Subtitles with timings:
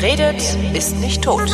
[0.00, 0.42] Wer redet,
[0.72, 1.50] ist nicht tot.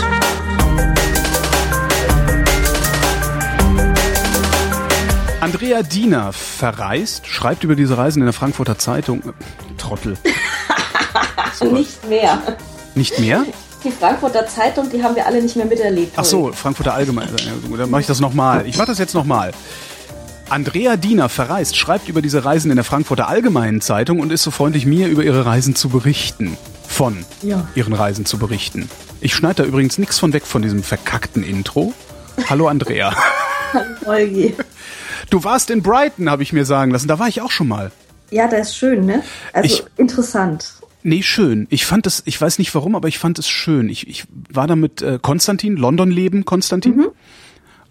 [5.40, 9.22] Andrea Diener verreist, schreibt über diese Reisen in der Frankfurter Zeitung.
[9.78, 10.16] Trottel.
[11.72, 12.40] Nicht mehr.
[12.94, 13.44] Nicht mehr?
[13.82, 16.12] Die Frankfurter Zeitung, die haben wir alle nicht mehr miterlebt.
[16.16, 17.30] Ach so, Frankfurter Allgemeine.
[17.76, 18.66] Dann mache ich das nochmal.
[18.66, 19.52] Ich mache das jetzt nochmal.
[20.48, 24.50] Andrea Diener verreist, schreibt über diese Reisen in der Frankfurter Allgemeinen Zeitung und ist so
[24.52, 26.56] freundlich, mir über ihre Reisen zu berichten.
[26.96, 27.68] Von Ja.
[27.74, 28.88] ihren Reisen zu berichten.
[29.20, 31.92] Ich schneide da übrigens nichts von weg von diesem verkackten Intro.
[32.48, 33.14] Hallo Andrea.
[34.06, 34.54] Holgi.
[35.28, 37.06] Du warst in Brighton, habe ich mir sagen lassen.
[37.06, 37.92] Da war ich auch schon mal.
[38.30, 39.22] Ja, das ist schön, ne?
[39.52, 40.72] Also Ich- interessant.
[41.02, 41.66] Nee, schön.
[41.68, 43.90] Ich fand es, ich weiß nicht warum, aber ich fand es schön.
[43.90, 47.08] Ich, ich war da mit äh, Konstantin, London leben, Konstantin.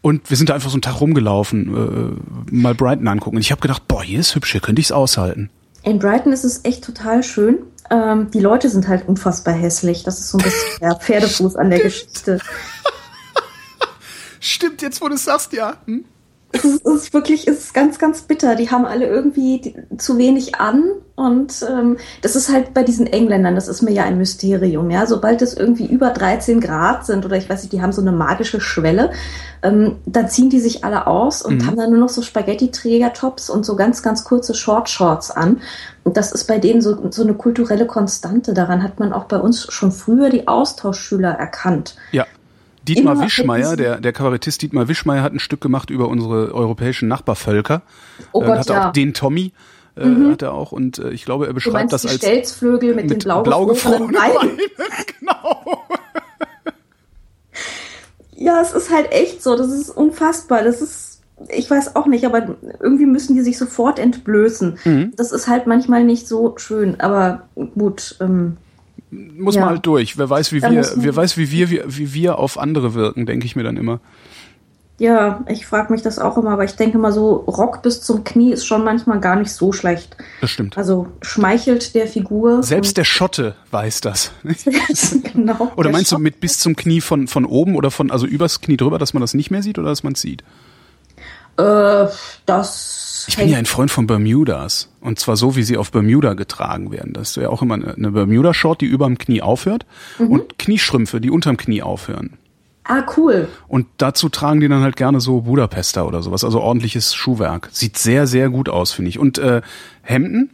[0.02, 2.18] Und wir sind da einfach so einen Tag rumgelaufen,
[2.50, 3.36] äh, mal Brighton angucken.
[3.36, 5.52] Und ich habe gedacht, boah, hier ist hübsch, hier könnte ich es aushalten.
[5.84, 7.60] In Brighton ist es echt total schön.
[7.90, 10.04] Ähm, die Leute sind halt unfassbar hässlich.
[10.04, 12.40] Das ist so ein bisschen der Pferdefuß an der Geschichte.
[14.40, 15.78] Stimmt, jetzt wo du es sagst, ja.
[15.86, 16.06] Hm?
[16.56, 18.56] Es ist, es ist wirklich, es ist ganz, ganz bitter.
[18.56, 20.84] Die haben alle irgendwie die, zu wenig an
[21.16, 24.90] und ähm, das ist halt bei diesen Engländern, das ist mir ja ein Mysterium.
[24.92, 28.02] Ja, sobald es irgendwie über 13 Grad sind oder ich weiß nicht, die haben so
[28.02, 29.12] eine magische Schwelle,
[29.64, 33.66] ähm, dann ziehen die sich alle aus und haben dann nur noch so Spaghetti-Träger-Tops und
[33.66, 35.62] so ganz, ganz kurze Short-Shorts an.
[36.04, 38.54] Und das ist bei denen so, so eine kulturelle Konstante.
[38.54, 41.96] Daran hat man auch bei uns schon früher die Austauschschüler erkannt.
[42.12, 42.26] Ja.
[42.88, 47.82] Dietmar Wischmeier, der, der Kabarettist Dietmar Wischmeier hat ein Stück gemacht über unsere europäischen Nachbarvölker.
[48.32, 48.82] Oh Äh, Gott, hat er ja.
[48.82, 48.88] Mhm.
[48.88, 49.52] auch den Tommy,
[49.96, 53.10] äh, hat er auch und äh, ich glaube, er beschreibt das die als Stelzflügel mit,
[53.10, 54.12] den blau, blau gefrorenen?
[54.14, 54.58] Beinen.
[55.20, 55.84] genau.
[58.36, 59.56] Ja, es ist halt echt so.
[59.56, 60.64] Das ist unfassbar.
[60.64, 64.78] Das ist, ich weiß auch nicht, aber irgendwie müssen die sich sofort entblößen.
[64.84, 65.14] Mhm.
[65.16, 67.00] Das ist halt manchmal nicht so schön.
[67.00, 68.58] Aber gut, ähm,
[69.12, 69.62] Muss Ja.
[69.62, 70.18] man halt durch.
[70.18, 73.26] Wer weiß, wie Da wir, wer weiß, wie wir, wie, wie wir auf andere wirken,
[73.26, 74.00] denke ich mir dann immer.
[74.98, 76.52] ja, ich frage mich das auch immer.
[76.52, 79.72] Aber ich denke mal so, Rock bis zum Knie ist schon manchmal gar nicht so
[79.74, 80.16] schlecht.
[80.42, 80.78] Das stimmt.
[80.78, 82.64] Also schmeichelt der Figur.
[82.64, 84.32] Selbst der Schotte weiß das.
[85.34, 85.72] genau.
[85.76, 88.26] Oder der meinst du Schock- mit bis zum Knie von, von oben oder von, also
[88.26, 90.44] übers Knie drüber, dass man das nicht mehr sieht oder dass man es sieht?
[91.58, 92.08] Äh,
[92.46, 93.05] das.
[93.28, 94.90] Ich bin ja ein Freund von Bermudas.
[95.02, 97.14] Und zwar so, wie sie auf Bermuda getragen werden.
[97.14, 99.86] Das ist ja auch immer eine, Bermuda-Short, die überm Knie aufhört.
[100.20, 100.28] Mhm.
[100.28, 102.38] Und Kniestrümpfe, die unterm Knie aufhören.
[102.84, 103.48] Ah, cool.
[103.68, 107.70] Und dazu tragen die dann halt gerne so Budapester oder sowas, also ordentliches Schuhwerk.
[107.72, 109.18] Sieht sehr, sehr gut aus, finde ich.
[109.18, 109.62] Und äh,
[110.04, 110.52] Hemden,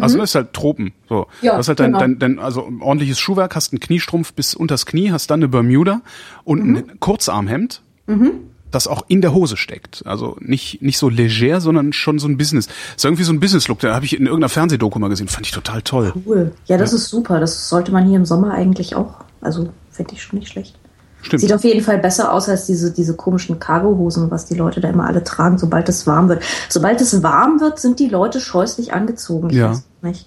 [0.00, 0.92] also das ist halt Tropen.
[1.08, 1.20] So.
[1.40, 1.46] Mhm.
[1.46, 2.00] Ja, du hast halt dein, genau.
[2.00, 6.02] dein, dein, also ordentliches Schuhwerk, hast einen Kniestrumpf bis unters Knie, hast dann eine Bermuda
[6.42, 6.76] und Mhm.
[6.76, 7.80] ein Kurzarmhemd,
[8.74, 10.02] das auch in der Hose steckt.
[10.06, 12.68] Also nicht, nicht so leger, sondern schon so ein Business.
[12.96, 15.52] ist irgendwie so ein Business-Look, den habe ich in irgendeiner Fernsehdoku mal gesehen, fand ich
[15.52, 16.12] total toll.
[16.26, 16.52] Cool.
[16.66, 17.40] Ja, das ist super.
[17.40, 19.14] Das sollte man hier im Sommer eigentlich auch.
[19.40, 20.78] Also, finde ich schon nicht schlecht.
[21.22, 21.40] Stimmt.
[21.40, 24.90] Sieht auf jeden Fall besser aus als diese, diese komischen Cargohosen, was die Leute da
[24.90, 26.42] immer alle tragen, sobald es warm wird.
[26.68, 29.48] Sobald es warm wird, sind die Leute scheußlich angezogen.
[29.50, 29.70] Ich Ja.
[29.70, 30.26] weiß nicht.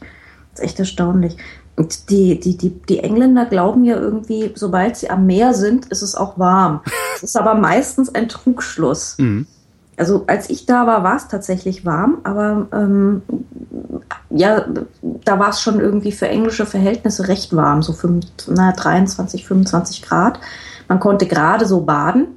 [0.51, 1.37] Das ist echt erstaunlich.
[1.77, 6.01] Und die, die, die, die Engländer glauben ja irgendwie, sobald sie am Meer sind, ist
[6.01, 6.81] es auch warm.
[7.13, 9.15] Das ist aber meistens ein Trugschluss.
[9.95, 13.21] Also als ich da war, war es tatsächlich warm, aber ähm,
[14.31, 14.65] ja,
[15.01, 20.01] da war es schon irgendwie für englische Verhältnisse recht warm, so fünf, na, 23, 25
[20.01, 20.39] Grad.
[20.87, 22.27] Man konnte gerade so baden.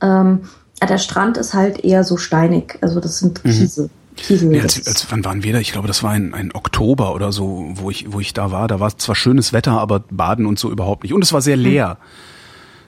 [0.00, 0.42] Ähm,
[0.80, 3.60] der Strand ist halt eher so steinig, also das sind Kiese.
[3.60, 3.90] Kiesel.
[4.28, 5.58] Nee, als, als, wann waren wir da?
[5.58, 8.68] Ich glaube, das war ein, ein Oktober oder so, wo ich, wo ich da war.
[8.68, 11.14] Da war zwar schönes Wetter, aber Baden und so überhaupt nicht.
[11.14, 11.98] Und es war sehr leer.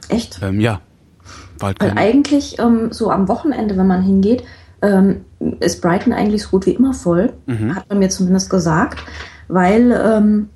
[0.09, 0.41] Echt?
[0.43, 0.81] Ähm, ja.
[1.62, 4.45] Halt Weil eigentlich ähm, so am Wochenende, wenn man hingeht,
[4.83, 5.25] ähm,
[5.61, 7.33] ist Brighton eigentlich so gut wie immer voll,
[7.75, 8.99] hat man mir zumindest gesagt,
[9.49, 10.49] weil ähm,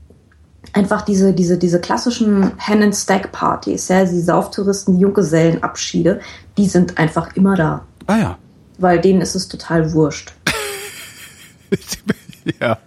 [0.72, 6.20] einfach diese, diese, diese klassischen Hen and Stack Partys, ja, die Sauftouristen, die Junggesellenabschiede,
[6.56, 8.38] die sind einfach immer da, ah ja.
[8.78, 10.34] weil denen ist es total wurscht.
[12.60, 12.78] Ja.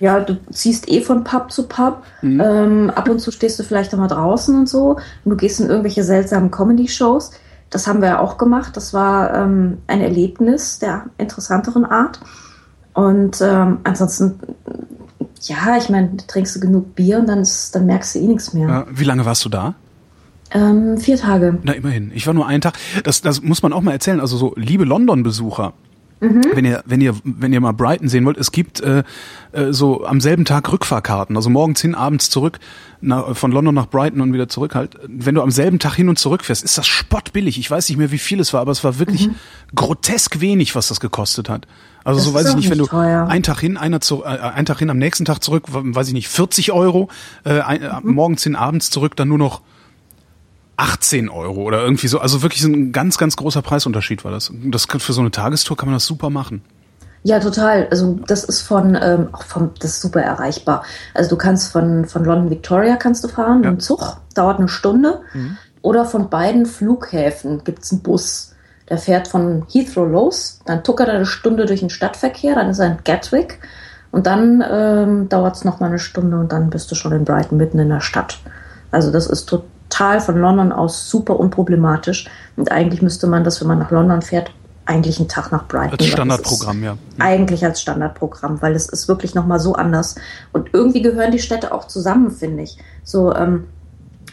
[0.00, 2.02] Ja, du ziehst eh von Pub zu Pub.
[2.22, 4.96] Ähm, ab und zu stehst du vielleicht auch mal draußen und so.
[5.24, 7.32] Und du gehst in irgendwelche seltsamen Comedy-Shows.
[7.70, 8.76] Das haben wir ja auch gemacht.
[8.76, 12.20] Das war ähm, ein Erlebnis der interessanteren Art.
[12.94, 14.40] Und ähm, ansonsten,
[15.42, 18.54] ja, ich meine, trinkst du genug Bier und dann, ist, dann merkst du eh nichts
[18.54, 18.86] mehr.
[18.88, 19.74] Äh, Wie lange warst du da?
[20.50, 21.58] Ähm, vier Tage.
[21.62, 22.10] Na, immerhin.
[22.14, 22.78] Ich war nur einen Tag.
[23.04, 24.20] Das, das muss man auch mal erzählen.
[24.20, 25.74] Also so, liebe London-Besucher,
[26.20, 26.42] Mhm.
[26.54, 29.04] Wenn ihr, wenn ihr, wenn ihr mal Brighton sehen wollt, es gibt äh,
[29.52, 32.58] äh, so am selben Tag Rückfahrkarten, also morgens hin, abends zurück,
[33.00, 34.96] nach, von London nach Brighton und wieder zurück halt.
[35.06, 37.58] Wenn du am selben Tag hin und zurück fährst, ist das spottbillig.
[37.58, 39.34] Ich weiß nicht mehr, wie viel es war, aber es war wirklich mhm.
[39.74, 41.66] grotesk wenig, was das gekostet hat.
[42.04, 43.28] Also das so weiß ich nicht, wenn du teuer.
[43.28, 46.14] einen Tag hin, einer zu, äh, einen Tag hin, am nächsten Tag zurück, weiß ich
[46.14, 47.08] nicht, 40 Euro,
[47.44, 48.14] äh, ein, äh, mhm.
[48.14, 49.62] morgens hin, abends zurück, dann nur noch
[50.78, 52.20] 18 Euro oder irgendwie so.
[52.20, 54.52] Also wirklich ein ganz, ganz großer Preisunterschied war das.
[54.66, 56.62] Das für so eine Tagestour kann man das super machen.
[57.24, 57.88] Ja, total.
[57.90, 60.84] Also das ist von, ähm, auch vom, das ist super erreichbar.
[61.14, 63.70] Also du kannst von, von London Victoria kannst du fahren, ja.
[63.70, 65.20] im Zug, dauert eine Stunde.
[65.34, 65.58] Mhm.
[65.82, 68.54] Oder von beiden Flughäfen gibt es einen Bus.
[68.88, 72.78] Der fährt von Heathrow los, dann tuckert er eine Stunde durch den Stadtverkehr, dann ist
[72.78, 73.58] er in Gatwick
[74.12, 77.58] und dann ähm, dauert es nochmal eine Stunde und dann bist du schon in Brighton
[77.58, 78.38] mitten in der Stadt.
[78.90, 82.28] Also das ist total total von London aus super unproblematisch.
[82.56, 84.52] Und eigentlich müsste man das, wenn man nach London fährt,
[84.86, 85.98] eigentlich einen Tag nach Brighton.
[85.98, 86.96] Als Standardprogramm, ja.
[87.18, 90.14] Eigentlich als Standardprogramm, weil es ist wirklich nochmal so anders.
[90.52, 92.78] Und irgendwie gehören die Städte auch zusammen, finde ich.
[93.04, 93.64] So, ähm,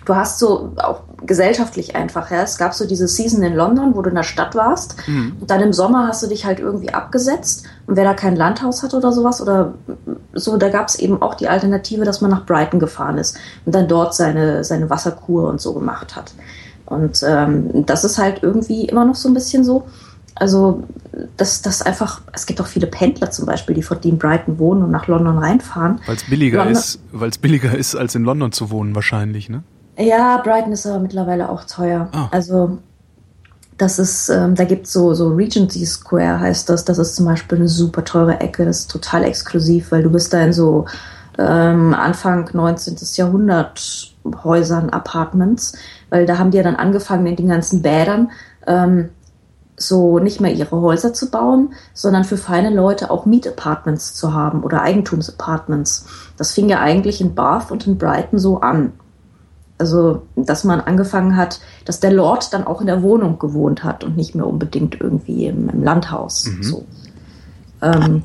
[0.06, 2.44] du hast so auch gesellschaftlich einfach, ja.
[2.44, 4.96] Es gab so diese Season in London, wo du in der Stadt warst.
[5.08, 5.38] Mhm.
[5.40, 7.66] Und dann im Sommer hast du dich halt irgendwie abgesetzt.
[7.88, 9.74] Und wer da kein Landhaus hat oder sowas oder
[10.34, 13.74] so, da gab es eben auch die Alternative, dass man nach Brighton gefahren ist und
[13.74, 16.34] dann dort seine, seine Wasserkur und so gemacht hat.
[16.86, 19.88] Und ähm, das ist halt irgendwie immer noch so ein bisschen so.
[20.38, 20.84] Also,
[21.38, 24.60] dass das einfach, es gibt auch viele Pendler zum Beispiel, die von die in Brighton
[24.60, 26.02] wohnen und nach London reinfahren.
[26.06, 29.50] Weil es billiger London, ist, weil es billiger ist, als in London zu wohnen, wahrscheinlich,
[29.50, 29.64] ne?
[29.98, 32.10] Ja, Brighton ist aber mittlerweile auch teuer.
[32.12, 32.28] Ah.
[32.32, 32.80] Also
[33.78, 36.86] das ist, ähm, da gibt es so, so Regency Square heißt das.
[36.86, 38.66] Das ist zum Beispiel eine super teure Ecke.
[38.66, 40.86] Das ist total exklusiv, weil du bist da in so
[41.38, 42.98] ähm, Anfang 19.
[43.16, 44.14] Jahrhundert
[44.44, 45.74] Häusern, Apartments,
[46.10, 48.32] weil da haben die ja dann angefangen in den ganzen Bädern
[48.66, 49.10] ähm,
[49.78, 54.64] so nicht mehr ihre Häuser zu bauen, sondern für feine Leute auch Mietapartments zu haben
[54.64, 56.08] oder Eigentumsapartments.
[56.38, 58.94] Das fing ja eigentlich in Bath und in Brighton so an.
[59.78, 64.04] Also, dass man angefangen hat, dass der Lord dann auch in der Wohnung gewohnt hat
[64.06, 66.46] und nicht mehr unbedingt irgendwie im, im Landhaus.
[66.46, 66.64] Mhm.
[66.64, 66.86] So.
[67.82, 68.24] Ähm,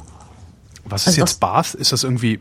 [0.84, 1.74] Was ist also jetzt Bath?
[1.74, 2.38] Ist das irgendwie.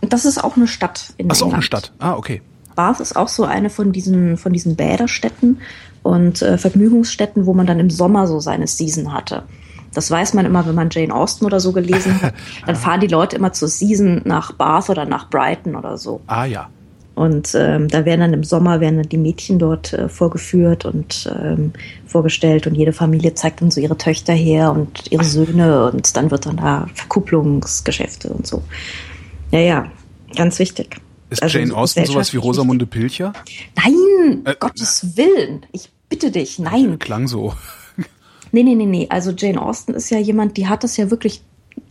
[0.00, 1.92] Das ist auch eine Stadt in Ach, ist auch eine Stadt.
[1.98, 2.42] Ah, okay.
[2.74, 5.60] Bath ist auch so eine von diesen, von diesen Bäderstätten
[6.02, 9.44] und äh, Vergnügungsstätten, wo man dann im Sommer so seine Season hatte.
[9.94, 12.34] Das weiß man immer, wenn man Jane Austen oder so gelesen hat.
[12.66, 16.22] Dann fahren die Leute immer zur Season nach Bath oder nach Brighton oder so.
[16.26, 16.70] Ah ja.
[17.14, 21.30] Und ähm, da werden dann im Sommer werden dann die Mädchen dort äh, vorgeführt und
[21.38, 21.72] ähm,
[22.06, 26.30] vorgestellt und jede Familie zeigt dann so ihre Töchter her und ihre Söhne und dann
[26.30, 28.62] wird dann da Verkupplungsgeschäfte und so.
[29.50, 29.92] Ja, ja,
[30.34, 30.96] ganz wichtig.
[31.28, 33.32] Ist also Jane Austen sowas wie Rosamunde Pilcher?
[33.76, 35.66] Nein, äh, Gottes Willen.
[35.72, 36.98] Ich bitte dich, nein.
[36.98, 37.54] Klang so.
[38.52, 39.06] Nee, nee, nee, nee.
[39.08, 41.42] Also Jane Austen ist ja jemand, die hat das ja wirklich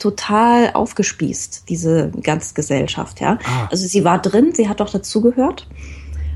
[0.02, 3.38] total aufgespießt, diese ganze Gesellschaft, ja.
[3.44, 3.68] Ah.
[3.70, 5.68] Also sie war drin, sie hat doch dazugehört.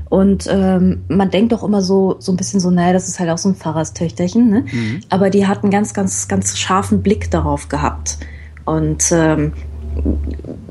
[0.08, 3.28] Und ähm, man denkt doch immer so, so ein bisschen so, naja, das ist halt
[3.28, 4.64] auch so ein Pfarrerstöchterchen, ne?
[4.70, 5.00] Mhm.
[5.08, 8.18] Aber die hat einen ganz, ganz, ganz scharfen Blick darauf gehabt.
[8.64, 9.52] Und ähm,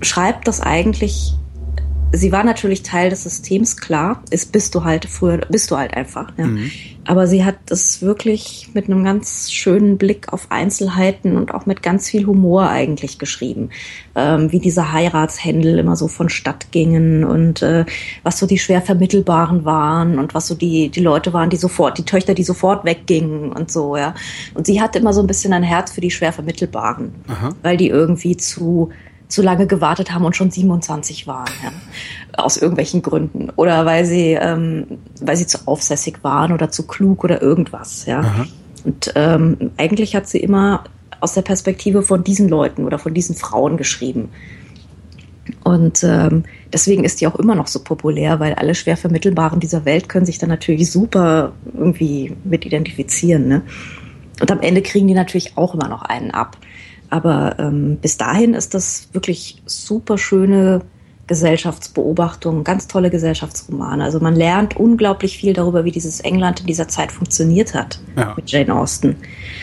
[0.02, 1.36] schreibt das eigentlich
[2.12, 4.22] sie war natürlich Teil des Systems, klar.
[4.30, 6.32] Ist bist du halt früher, bist du halt einfach.
[6.38, 6.46] Ja.
[6.46, 6.72] Mhm.
[7.08, 11.84] Aber sie hat es wirklich mit einem ganz schönen Blick auf Einzelheiten und auch mit
[11.84, 13.70] ganz viel Humor eigentlich geschrieben.
[14.16, 17.86] Ähm, wie diese Heiratshändel immer so vonstatt gingen und äh,
[18.24, 21.98] was so die schwer vermittelbaren waren und was so die, die Leute waren, die sofort,
[22.00, 24.16] die Töchter, die sofort weggingen und so, ja.
[24.56, 27.50] Und sie hatte immer so ein bisschen ein Herz für die schwer vermittelbaren, Aha.
[27.62, 28.90] weil die irgendwie zu
[29.28, 31.72] zu lange gewartet haben und schon 27 waren, ja,
[32.44, 34.86] aus irgendwelchen Gründen oder weil sie, ähm,
[35.22, 38.20] weil sie zu aufsässig waren oder zu klug oder irgendwas, ja.
[38.20, 38.46] Aha.
[38.84, 40.84] Und ähm, eigentlich hat sie immer
[41.20, 44.30] aus der Perspektive von diesen Leuten oder von diesen Frauen geschrieben.
[45.64, 49.86] Und ähm, deswegen ist die auch immer noch so populär, weil alle schwer vermittelbaren dieser
[49.86, 53.48] Welt können sich dann natürlich super irgendwie mit identifizieren.
[53.48, 53.62] Ne?
[54.40, 56.58] Und am Ende kriegen die natürlich auch immer noch einen ab.
[57.16, 60.82] Aber ähm, bis dahin ist das wirklich super schöne
[61.28, 64.04] Gesellschaftsbeobachtung, ganz tolle Gesellschaftsromane.
[64.04, 68.34] Also man lernt unglaublich viel darüber, wie dieses England in dieser Zeit funktioniert hat ja.
[68.36, 69.16] mit Jane Austen.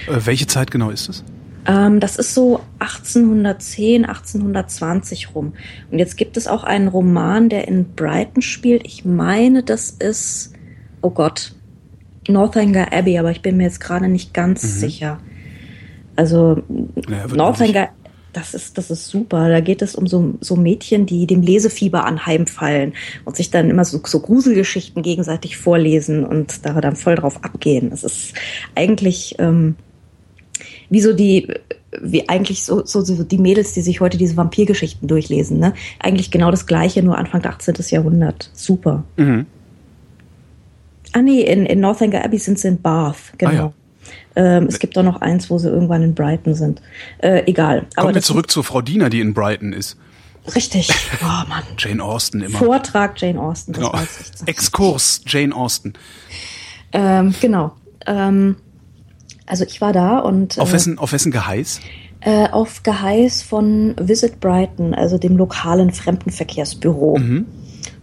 [0.08, 1.24] Äh, welche Zeit genau ist es?
[1.66, 5.52] Ähm, das ist so 1810, 1820 rum.
[5.90, 8.86] Und jetzt gibt es auch einen Roman, der in Brighton spielt.
[8.86, 10.54] Ich meine, das ist,
[11.02, 11.54] oh Gott,
[12.28, 14.68] Northanger Abbey, aber ich bin mir jetzt gerade nicht ganz mhm.
[14.68, 15.18] sicher.
[16.16, 16.62] Also
[17.08, 17.88] ja, Northanger,
[18.32, 19.48] das ist, das ist super.
[19.48, 23.84] Da geht es um so, so Mädchen, die dem Lesefieber anheimfallen und sich dann immer
[23.84, 27.92] so, so Gruselgeschichten gegenseitig vorlesen und da dann voll drauf abgehen.
[27.92, 28.34] Es ist
[28.74, 29.76] eigentlich ähm,
[30.88, 31.48] wie so die,
[32.00, 35.74] wie eigentlich so, so, so die Mädels, die sich heute diese Vampirgeschichten durchlesen, ne?
[35.98, 37.74] Eigentlich genau das gleiche, nur Anfang 18.
[37.88, 38.50] Jahrhundert.
[38.54, 39.04] Super.
[39.16, 39.46] Mhm.
[41.12, 43.50] Ah nee, in, in Northanger Abbey sind sie in Bath, genau.
[43.50, 43.72] Ah, ja.
[44.34, 46.80] Ähm, es gibt auch noch eins, wo sie irgendwann in Brighton sind.
[47.18, 47.80] Äh, egal.
[47.80, 49.96] Kommen Aber wir zurück zur Frau Diener, die in Brighton ist.
[50.54, 50.88] Richtig.
[51.22, 51.62] Oh Mann.
[51.78, 52.58] Jane Austen immer.
[52.58, 53.72] Vortrag Jane Austen.
[53.72, 53.94] Genau.
[54.46, 55.92] Exkurs Jane Austen.
[56.92, 57.72] Ähm, genau.
[58.06, 58.56] Ähm,
[59.46, 60.58] also ich war da und.
[60.58, 61.80] Auf, äh, wessen, auf wessen Geheiß?
[62.20, 67.18] Äh, auf Geheiß von Visit Brighton, also dem lokalen Fremdenverkehrsbüro.
[67.18, 67.46] Mhm.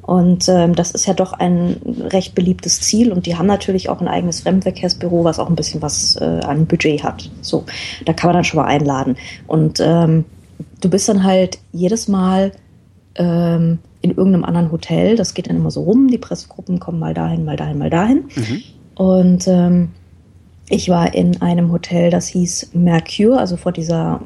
[0.10, 1.76] Und ähm, das ist ja doch ein
[2.12, 5.84] recht beliebtes Ziel und die haben natürlich auch ein eigenes Fremdenverkehrsbüro, was auch ein bisschen
[5.84, 7.30] was äh, an Budget hat.
[7.42, 7.66] So,
[8.06, 9.18] da kann man dann schon mal einladen.
[9.46, 10.26] Und ähm,
[10.82, 12.54] du bist dann halt jedes Mal
[13.18, 15.16] ähm, in irgendeinem anderen Hotel.
[15.16, 16.08] Das geht dann immer so rum.
[16.08, 18.24] Die Pressegruppen kommen mal dahin, mal dahin, mal dahin.
[18.36, 18.64] Mhm.
[18.96, 19.90] Und ähm,
[20.70, 24.22] ich war in einem Hotel, das hieß Mercure, also vor dieser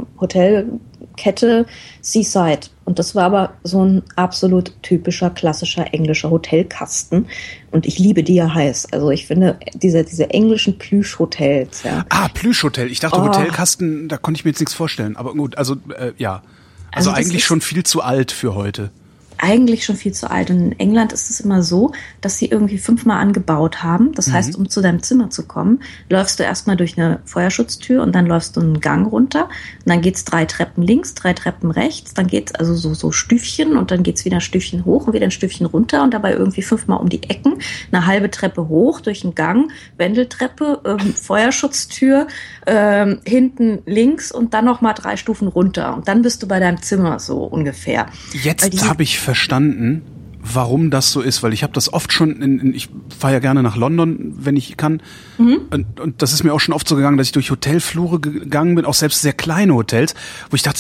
[1.14, 1.66] Hotelkette
[2.02, 2.68] Seaside.
[2.86, 7.28] Und das war aber so ein absolut typischer, klassischer englischer Hotelkasten.
[7.72, 8.92] Und ich liebe die ja heiß.
[8.92, 12.06] Also ich finde diese, diese englischen Plüschhotels, ja.
[12.10, 12.92] Ah, Plüschhotel.
[12.92, 13.28] Ich dachte oh.
[13.28, 15.16] Hotelkasten, da konnte ich mir jetzt nichts vorstellen.
[15.16, 16.44] Aber gut, also äh, ja.
[16.92, 18.92] Also, also eigentlich schon viel zu alt für heute
[19.38, 20.50] eigentlich schon viel zu alt.
[20.50, 24.14] Und in England ist es immer so, dass sie irgendwie fünfmal angebaut haben.
[24.14, 24.34] Das mhm.
[24.34, 28.26] heißt, um zu deinem Zimmer zu kommen, läufst du erstmal durch eine Feuerschutztür und dann
[28.26, 29.46] läufst du einen Gang runter.
[29.46, 32.14] Und dann geht's drei Treppen links, drei Treppen rechts.
[32.14, 35.26] Dann geht's also so, so Stüfchen und dann geht's wieder ein Stüfchen hoch und wieder
[35.26, 37.56] ein Stüfchen runter und dabei irgendwie fünfmal um die Ecken.
[37.92, 42.28] Eine halbe Treppe hoch durch einen Gang, Wendeltreppe, ähm, Feuerschutztür,
[42.66, 45.96] ähm, hinten links und dann nochmal drei Stufen runter.
[45.96, 48.08] Und dann bist du bei deinem Zimmer so ungefähr.
[48.32, 50.04] Jetzt habe ich verstanden,
[50.44, 53.40] warum das so ist, weil ich habe das oft schon, in, in, ich fahre ja
[53.40, 55.02] gerne nach London, wenn ich kann,
[55.38, 55.62] mhm.
[55.72, 58.76] und, und das ist mir auch schon oft so gegangen, dass ich durch Hotelflure gegangen
[58.76, 60.14] bin, auch selbst sehr kleine Hotels,
[60.50, 60.80] wo ich dachte,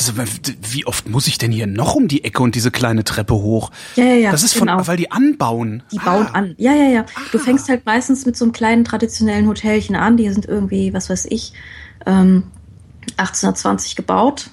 [0.62, 3.71] wie oft muss ich denn hier noch um die Ecke und diese kleine Treppe hoch?
[3.95, 4.31] Ja, ja, ja.
[4.31, 4.85] Das ist von, genau.
[4.85, 5.83] weil die anbauen.
[5.91, 6.03] Die ah.
[6.03, 6.55] bauen an.
[6.57, 7.05] Ja, ja, ja.
[7.31, 7.41] Du ah.
[7.41, 11.27] fängst halt meistens mit so einem kleinen traditionellen Hotelchen an, die sind irgendwie, was weiß
[11.29, 11.53] ich,
[12.05, 12.43] ähm,
[13.17, 14.50] 1820 gebaut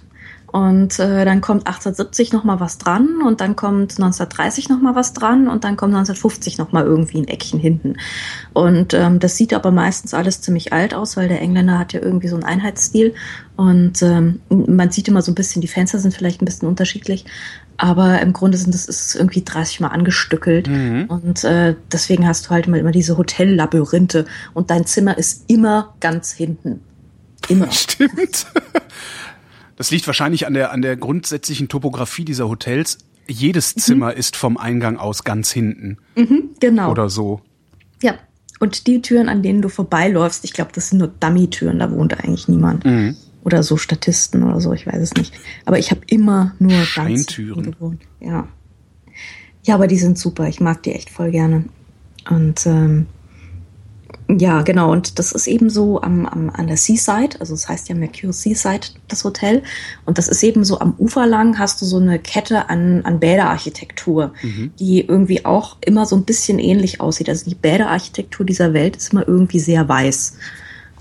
[0.52, 4.94] und äh, dann kommt 1870 noch mal was dran und dann kommt 1930 noch mal
[4.94, 7.96] was dran und dann kommt 1950 noch mal irgendwie ein Eckchen hinten.
[8.52, 12.00] Und ähm, das sieht aber meistens alles ziemlich alt aus, weil der Engländer hat ja
[12.00, 13.14] irgendwie so einen Einheitsstil
[13.56, 17.26] und ähm, man sieht immer so ein bisschen, die Fenster sind vielleicht ein bisschen unterschiedlich,
[17.76, 21.04] aber im Grunde sind das ist irgendwie 30 Mal angestückelt mhm.
[21.08, 25.94] und äh, deswegen hast du halt immer, immer diese Hotellabyrinthe und dein Zimmer ist immer
[26.00, 26.80] ganz hinten.
[27.48, 27.70] Immer.
[27.72, 28.46] Stimmt.
[29.80, 32.98] Das liegt wahrscheinlich an der, an der grundsätzlichen Topografie dieser Hotels.
[33.26, 33.80] Jedes mhm.
[33.80, 35.96] Zimmer ist vom Eingang aus ganz hinten.
[36.16, 36.90] Mhm, genau.
[36.90, 37.40] Oder so.
[38.02, 38.16] Ja.
[38.58, 42.12] Und die Türen, an denen du vorbeiläufst, ich glaube, das sind nur Dummy-Türen, da wohnt
[42.12, 42.84] eigentlich niemand.
[42.84, 43.16] Mhm.
[43.42, 45.32] Oder so Statisten oder so, ich weiß es nicht.
[45.64, 48.02] Aber ich habe immer nur Scheintüren gewohnt.
[48.20, 48.48] Ja.
[49.62, 50.46] Ja, aber die sind super.
[50.46, 51.64] Ich mag die echt voll gerne.
[52.28, 53.06] Und ähm,
[54.38, 54.92] ja, genau.
[54.92, 57.94] Und das ist eben so am, am, an der Seaside, also es das heißt ja
[57.94, 59.62] Mercure Seaside, das Hotel.
[60.04, 63.18] Und das ist eben so am Ufer lang hast du so eine Kette an, an
[63.20, 64.72] Bäderarchitektur, mhm.
[64.78, 67.28] die irgendwie auch immer so ein bisschen ähnlich aussieht.
[67.28, 70.34] Also die Bäderarchitektur dieser Welt ist immer irgendwie sehr weiß.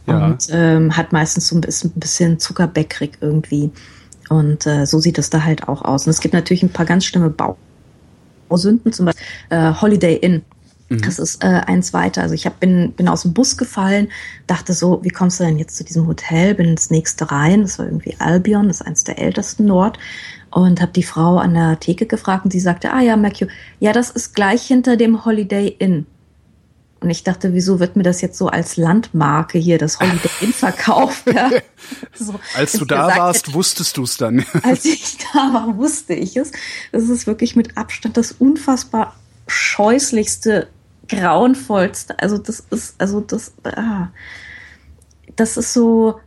[0.08, 0.26] Ja.
[0.26, 3.72] Und ähm, hat meistens so ein bisschen, ein bisschen zuckerbäckrig irgendwie.
[4.30, 6.06] Und äh, so sieht es da halt auch aus.
[6.06, 7.34] Und es gibt natürlich ein paar ganz schlimme
[8.50, 10.44] Bausünden, zum Beispiel äh, Holiday Inn
[10.90, 11.02] Mhm.
[11.02, 12.22] Das ist äh, eins weiter.
[12.22, 14.10] Also ich hab, bin, bin aus dem Bus gefallen,
[14.48, 16.56] dachte so, wie kommst du denn jetzt zu diesem Hotel?
[16.56, 17.62] Bin ins nächste rein.
[17.62, 20.00] Das war irgendwie Albion, das ist eins der ältesten dort.
[20.52, 23.94] Und habe die Frau an der Theke gefragt und sie sagte, ah ja, Mercure, ja,
[23.94, 26.08] das ist gleich hinter dem Holiday Inn.
[27.02, 30.54] Und ich dachte, wieso wird mir das jetzt so als Landmarke hier, das Holiday Inn
[30.54, 31.32] verkauft?
[31.32, 31.50] Ja?
[32.14, 34.46] So, als du da warst, hätte, wusstest du es dann.
[34.64, 36.52] als ich da war, wusste ich es.
[36.92, 39.16] Das ist wirklich mit Abstand das unfassbar
[39.48, 40.68] scheußlichste
[41.10, 42.18] grauenvollste.
[42.20, 44.10] Also das ist, also das, ah,
[45.36, 46.20] das ist so,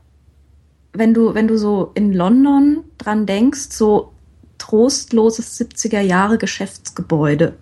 [0.92, 4.12] wenn du, wenn du so in London dran denkst, so
[4.58, 7.54] trostloses 70er Jahre Geschäftsgebäude.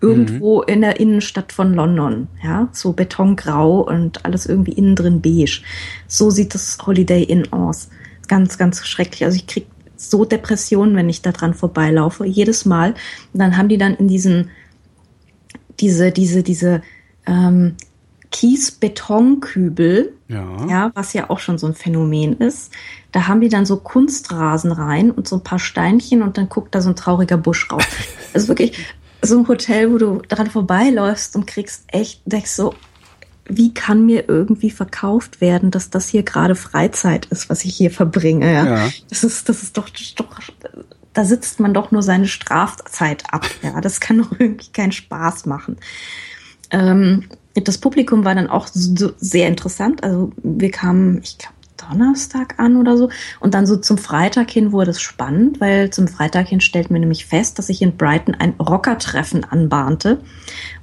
[0.00, 0.68] Irgendwo mhm.
[0.68, 5.62] in der Innenstadt von London, ja, so betongrau und alles irgendwie innen drin beige.
[6.08, 7.88] So sieht das Holiday Inn aus.
[8.28, 9.24] Ganz, ganz schrecklich.
[9.24, 12.90] Also ich krieg so Depressionen, wenn ich da dran vorbeilaufe, jedes Mal.
[13.32, 14.50] Und dann haben die dann in diesen
[15.80, 16.82] diese, diese, diese
[17.26, 17.76] ähm,
[18.30, 20.66] Kies-Betonkübel, ja.
[20.68, 22.72] ja, was ja auch schon so ein Phänomen ist.
[23.12, 26.74] Da haben die dann so Kunstrasen rein und so ein paar Steinchen und dann guckt
[26.74, 27.84] da so ein trauriger Busch raus.
[28.34, 28.76] Also wirklich
[29.22, 32.74] so ein Hotel, wo du dran vorbeiläufst und kriegst echt, denkst so,
[33.46, 37.90] wie kann mir irgendwie verkauft werden, dass das hier gerade Freizeit ist, was ich hier
[37.90, 38.52] verbringe?
[38.52, 38.66] Ja?
[38.66, 38.90] ja.
[39.10, 40.40] Das ist, das ist doch, doch,
[41.14, 43.46] da sitzt man doch nur seine Strafzeit ab.
[43.62, 45.76] Ja, das kann doch irgendwie keinen Spaß machen.
[46.70, 50.02] Ähm, das Publikum war dann auch so sehr interessant.
[50.02, 53.10] Also wir kamen, ich glaube, Donnerstag an oder so.
[53.40, 57.00] Und dann so zum Freitag hin wurde es spannend, weil zum Freitag hin stellten wir
[57.00, 60.20] nämlich fest, dass sich in Brighton ein Rockertreffen anbahnte.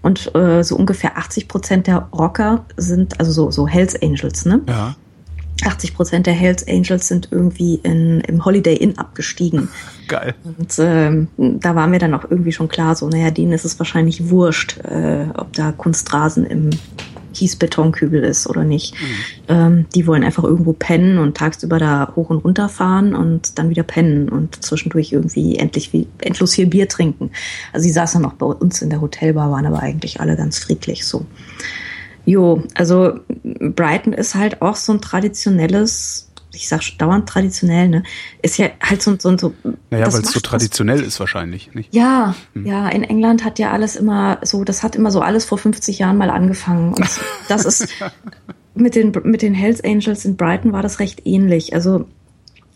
[0.01, 4.61] Und äh, so ungefähr 80 Prozent der Rocker sind, also so, so Hells Angels, ne?
[4.67, 4.95] Ja.
[5.65, 9.69] 80 Prozent der Hells Angels sind irgendwie in, im Holiday Inn abgestiegen.
[10.07, 10.35] Geil.
[10.43, 13.79] Und ähm, da war mir dann auch irgendwie schon klar, so, naja, denen ist es
[13.79, 16.69] wahrscheinlich wurscht, äh, ob da Kunstrasen im
[17.33, 18.93] Kiesbetonkübel ist oder nicht.
[18.93, 19.07] Mhm.
[19.47, 23.69] Ähm, die wollen einfach irgendwo pennen und tagsüber da hoch und runter fahren und dann
[23.69, 27.31] wieder pennen und zwischendurch irgendwie endlich wie endlos viel Bier trinken.
[27.73, 31.05] Also sie saßen noch bei uns in der Hotelbar, waren aber eigentlich alle ganz friedlich
[31.05, 31.25] so.
[32.25, 38.03] Jo, also Brighton ist halt auch so ein traditionelles ich sag dauernd traditionell, ne,
[38.41, 39.53] ist ja halt so, so, so
[39.89, 41.93] Naja, weil es so traditionell ist wahrscheinlich, nicht?
[41.93, 42.65] Ja, hm.
[42.65, 45.99] ja, in England hat ja alles immer so, das hat immer so alles vor 50
[45.99, 46.93] Jahren mal angefangen.
[46.93, 47.09] Und
[47.47, 47.87] das ist
[48.75, 51.73] mit den, mit den Hells Angels in Brighton war das recht ähnlich.
[51.73, 52.05] Also,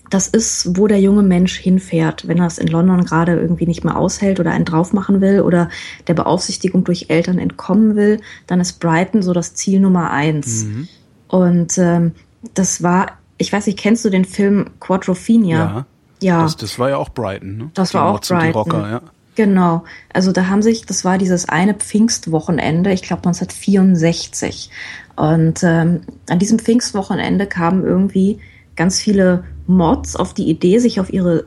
[0.09, 3.83] das ist, wo der junge Mensch hinfährt, wenn er es in London gerade irgendwie nicht
[3.83, 5.69] mehr aushält oder einen drauf machen will oder
[6.07, 10.65] der Beaufsichtigung durch Eltern entkommen will, dann ist Brighton so das Ziel Nummer eins.
[10.65, 10.87] Mhm.
[11.27, 12.11] Und ähm,
[12.53, 15.57] das war ich weiß nicht, kennst du den Film Quadrophenia?
[15.57, 15.85] Ja.
[16.21, 16.43] Ja.
[16.43, 17.71] Das, das war ja auch Brighton, ne?
[17.73, 18.53] Das die war auch Mods Brighton.
[18.53, 19.01] Rocker, ja.
[19.35, 19.83] Genau.
[20.13, 24.71] Also da haben sich, das war dieses eine Pfingstwochenende, ich glaube 1964.
[25.17, 28.39] Und ähm, an diesem Pfingstwochenende kamen irgendwie
[28.77, 31.45] ganz viele Mods auf die Idee, sich auf ihre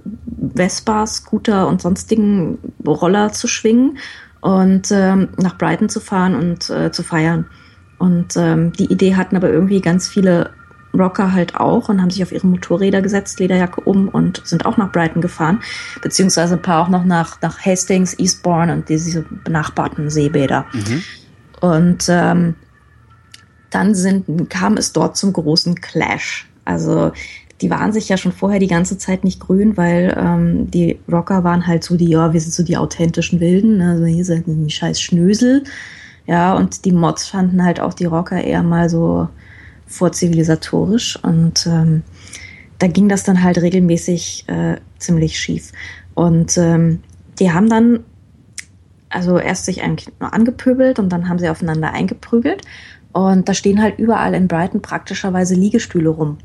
[0.54, 3.98] Vespa, Scooter und sonstigen Roller zu schwingen
[4.40, 7.46] und ähm, nach Brighton zu fahren und äh, zu feiern.
[7.98, 10.50] Und ähm, die Idee hatten aber irgendwie ganz viele
[10.94, 14.76] Rocker halt auch und haben sich auf ihre Motorräder gesetzt, Lederjacke um und sind auch
[14.76, 15.60] nach Brighton gefahren,
[16.02, 20.66] beziehungsweise ein paar auch noch nach, nach Hastings, Eastbourne und diese benachbarten Seebäder.
[20.72, 21.02] Mhm.
[21.60, 22.54] Und ähm,
[23.70, 26.48] dann sind, kam es dort zum großen Clash.
[26.68, 27.12] Also
[27.60, 31.42] die waren sich ja schon vorher die ganze Zeit nicht grün, weil ähm, die Rocker
[31.42, 33.92] waren halt so die, ja, wir sind so die authentischen Wilden, ne?
[33.92, 35.64] also hier sind die scheiß Schnösel.
[36.26, 39.28] Ja, und die Mods fanden halt auch die Rocker eher mal so
[39.86, 42.02] vorzivilisatorisch und ähm,
[42.78, 45.72] da ging das dann halt regelmäßig äh, ziemlich schief.
[46.14, 47.00] Und ähm,
[47.40, 48.00] die haben dann
[49.08, 52.62] also erst sich eigentlich nur angepöbelt und dann haben sie aufeinander eingeprügelt.
[53.12, 56.38] Und da stehen halt überall in Brighton praktischerweise Liegestühle rum.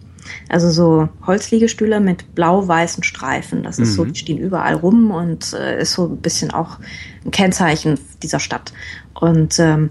[0.49, 3.63] Also so Holzliegestühle mit blau-weißen Streifen.
[3.63, 3.93] Das ist mhm.
[3.93, 6.79] so, die stehen überall rum und äh, ist so ein bisschen auch
[7.25, 8.73] ein Kennzeichen dieser Stadt.
[9.13, 9.89] Und ähm,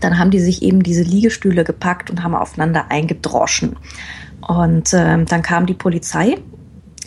[0.00, 3.76] dann haben die sich eben diese Liegestühle gepackt und haben aufeinander eingedroschen.
[4.46, 6.38] Und äh, dann kam die Polizei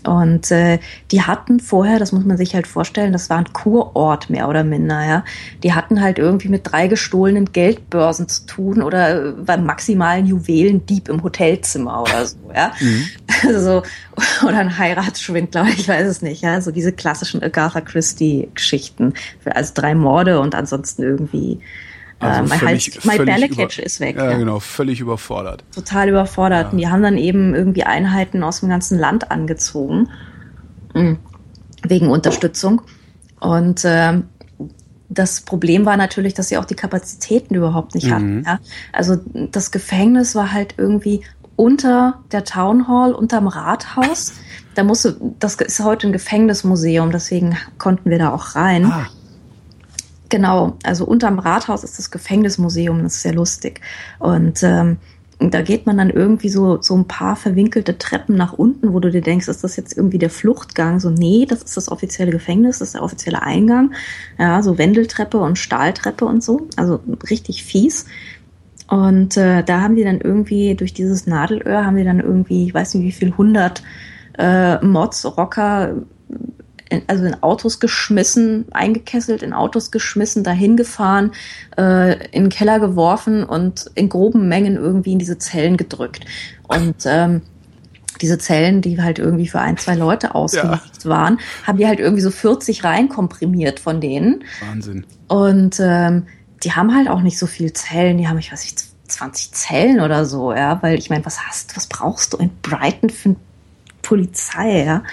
[0.07, 0.79] und äh,
[1.11, 4.63] die hatten vorher, das muss man sich halt vorstellen, das war ein Kurort mehr oder
[4.63, 5.25] minder, ja.
[5.63, 11.09] Die hatten halt irgendwie mit drei gestohlenen Geldbörsen zu tun oder äh, beim maximalen Juwelendieb
[11.09, 12.71] im Hotelzimmer oder so, ja.
[12.87, 13.05] Mhm.
[13.43, 13.83] Also,
[14.47, 16.61] oder ein Heiratsschwindler, ich weiß es nicht, ja.
[16.61, 19.13] So diese klassischen Agatha Christie-Geschichten.
[19.45, 21.59] Also drei Morde und ansonsten irgendwie
[22.19, 24.17] also äh, mein völlig, Hals, mein Bälleketsch ist weg.
[24.17, 25.63] Ja, ja, genau, völlig überfordert.
[25.73, 26.65] Total überfordert.
[26.65, 26.69] Ja.
[26.71, 30.09] Und die haben dann eben irgendwie Einheiten aus dem ganzen Land angezogen.
[30.93, 31.17] Mhm.
[31.83, 32.81] Wegen Unterstützung.
[33.39, 34.21] Und äh,
[35.09, 38.39] das Problem war natürlich, dass sie auch die Kapazitäten überhaupt nicht hatten.
[38.39, 38.43] Mhm.
[38.45, 38.59] Ja?
[38.91, 39.17] Also
[39.51, 41.21] das Gefängnis war halt irgendwie
[41.55, 44.33] unter der Town Hall, unterm Rathaus.
[44.75, 48.85] Da musste, das ist heute ein Gefängnismuseum, deswegen konnten wir da auch rein.
[48.85, 49.07] Ah.
[50.29, 53.81] Genau, also unterm Rathaus ist das Gefängnismuseum, das ist sehr lustig.
[54.19, 54.97] Und ähm,
[55.39, 59.11] da geht man dann irgendwie so, so ein paar verwinkelte Treppen nach unten, wo du
[59.11, 60.99] dir denkst, ist das jetzt irgendwie der Fluchtgang?
[60.99, 63.93] So, nee, das ist das offizielle Gefängnis, das ist der offizielle Eingang.
[64.39, 66.67] Ja, so Wendeltreppe und Stahltreppe und so.
[66.75, 68.05] Also richtig fies.
[68.89, 72.73] Und äh, da haben die dann irgendwie durch dieses Nadelöhr haben die dann irgendwie, ich
[72.73, 73.83] weiß nicht wie viel, hundert
[74.39, 75.95] äh, Mods, Rocker
[76.89, 81.31] in, also in Autos geschmissen, eingekesselt, in Autos geschmissen, dahin gefahren,
[81.77, 86.25] äh, in den Keller geworfen und in groben Mengen irgendwie in diese Zellen gedrückt.
[86.67, 87.41] Und ähm,
[88.21, 91.09] diese Zellen, die halt irgendwie für ein, zwei Leute ausgelegt ja.
[91.09, 94.43] waren, haben die halt irgendwie so 40 rein komprimiert von denen.
[94.59, 95.05] Wahnsinn.
[95.27, 96.25] Und ähm,
[96.63, 99.99] die haben halt auch nicht so viel Zellen, die haben, ich weiß nicht, 20 Zellen
[100.01, 103.35] oder so, ja, weil ich meine, was hast, was brauchst du in Brighton für
[104.07, 105.03] Polizei, ja?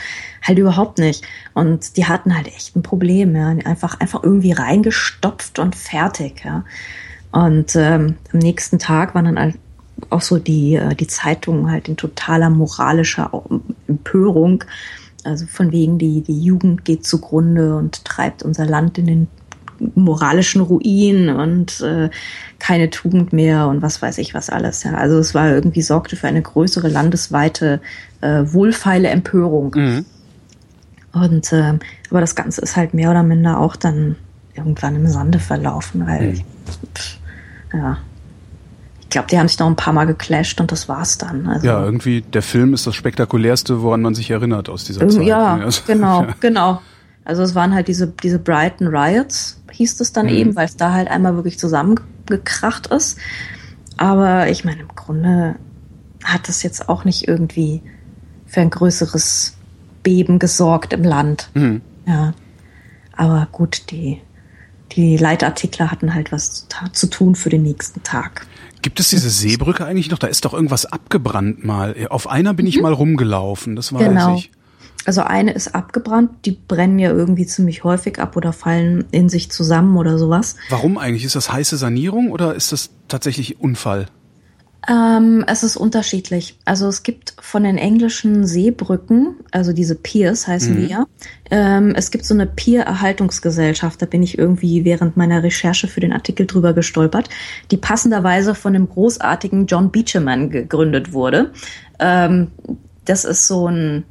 [0.43, 1.25] Halt überhaupt nicht.
[1.53, 3.49] Und die hatten halt echt ein Problem, ja.
[3.49, 6.65] Einfach, einfach irgendwie reingestopft und fertig, ja.
[7.33, 9.55] Und ähm, am nächsten Tag waren dann
[10.11, 13.31] auch so die, äh, die Zeitungen halt in totaler moralischer
[13.89, 14.63] Empörung.
[15.25, 19.29] Also von wegen, die, die Jugend geht zugrunde und treibt unser Land in den
[19.95, 22.11] moralischen Ruin und äh,
[22.59, 24.85] keine Tugend mehr und was weiß ich was alles.
[24.85, 24.95] Ja.
[24.95, 27.81] Also es war irgendwie sorgte für eine größere landesweite
[28.25, 29.73] äh, wohlfeile Empörung.
[29.77, 30.05] Mhm.
[31.13, 31.75] Und äh,
[32.11, 34.17] aber das Ganze ist halt mehr oder minder auch dann
[34.55, 36.41] irgendwann im Sande verlaufen, weil mhm.
[36.95, 37.19] pff,
[37.73, 37.99] ja.
[39.01, 41.47] Ich glaube, die haben sich noch ein paar Mal geclasht und das war's dann.
[41.47, 45.23] Also, ja, irgendwie der Film ist das spektakulärste, woran man sich erinnert aus dieser Zeit.
[45.23, 46.35] Ja, also, genau, ja.
[46.41, 46.81] genau.
[47.25, 50.33] Also es waren halt diese, diese Brighton Riots, hieß es dann mhm.
[50.33, 53.19] eben, weil es da halt einmal wirklich zusammengekracht ist.
[53.97, 55.55] Aber ich meine, im Grunde
[56.25, 57.83] hat das jetzt auch nicht irgendwie
[58.55, 59.57] für ein größeres
[60.03, 61.51] Beben gesorgt im Land.
[61.55, 61.83] Mhm.
[62.07, 62.33] Ja.
[63.17, 64.21] Aber gut, die,
[64.93, 68.47] die Leitartikler hatten halt was zu, zu tun für den nächsten Tag.
[68.83, 70.19] Gibt es diese Seebrücke eigentlich noch?
[70.19, 71.97] Da ist doch irgendwas abgebrannt mal.
[72.11, 72.83] Auf einer bin ich mhm.
[72.83, 74.37] mal rumgelaufen, das weiß genau.
[74.37, 74.51] ich.
[75.07, 79.51] Also eine ist abgebrannt, die brennen ja irgendwie ziemlich häufig ab oder fallen in sich
[79.51, 80.57] zusammen oder sowas.
[80.71, 81.25] Warum eigentlich?
[81.25, 84.07] Ist das heiße Sanierung oder ist das tatsächlich Unfall?
[84.89, 86.59] Ähm, es ist unterschiedlich.
[86.65, 90.81] Also es gibt von den englischen Seebrücken, also diese Piers heißen mhm.
[90.81, 91.07] die ja,
[91.51, 96.13] ähm, es gibt so eine Pier-Erhaltungsgesellschaft, da bin ich irgendwie während meiner Recherche für den
[96.13, 97.31] Artikel drüber gestolpert,
[97.71, 101.53] die passenderweise von dem großartigen John Beecherman gegründet wurde.
[101.99, 102.49] Ähm,
[103.07, 104.05] das ist so ein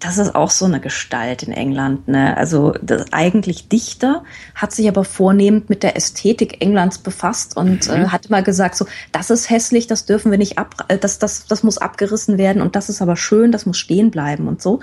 [0.00, 2.08] das ist auch so eine Gestalt in England.
[2.08, 2.36] Ne?
[2.36, 7.98] Also das, eigentlich Dichter, hat sich aber vornehmend mit der Ästhetik Englands befasst und äh,
[7.98, 8.04] mhm.
[8.04, 11.18] äh, hat immer gesagt, so das ist hässlich, das dürfen wir nicht ab, äh, das,
[11.18, 14.60] das, das muss abgerissen werden und das ist aber schön, das muss stehen bleiben und
[14.60, 14.80] so.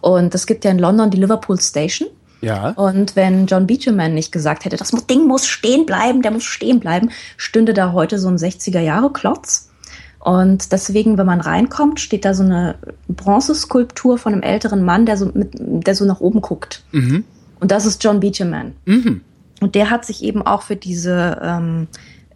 [0.00, 2.08] Und es gibt ja in London die Liverpool Station.
[2.42, 2.70] Ja.
[2.70, 6.80] Und wenn John Beecherman nicht gesagt hätte, das Ding muss stehen bleiben, der muss stehen
[6.80, 9.69] bleiben, stünde da heute so ein 60er Jahre Klotz.
[10.30, 12.76] Und deswegen, wenn man reinkommt, steht da so eine
[13.08, 16.84] Bronzeskulptur von einem älteren Mann, der so, mit, der so nach oben guckt.
[16.92, 17.24] Mhm.
[17.58, 18.74] Und das ist John Beecherman.
[18.84, 19.22] Mhm.
[19.60, 21.88] Und der hat sich eben auch für diese ähm,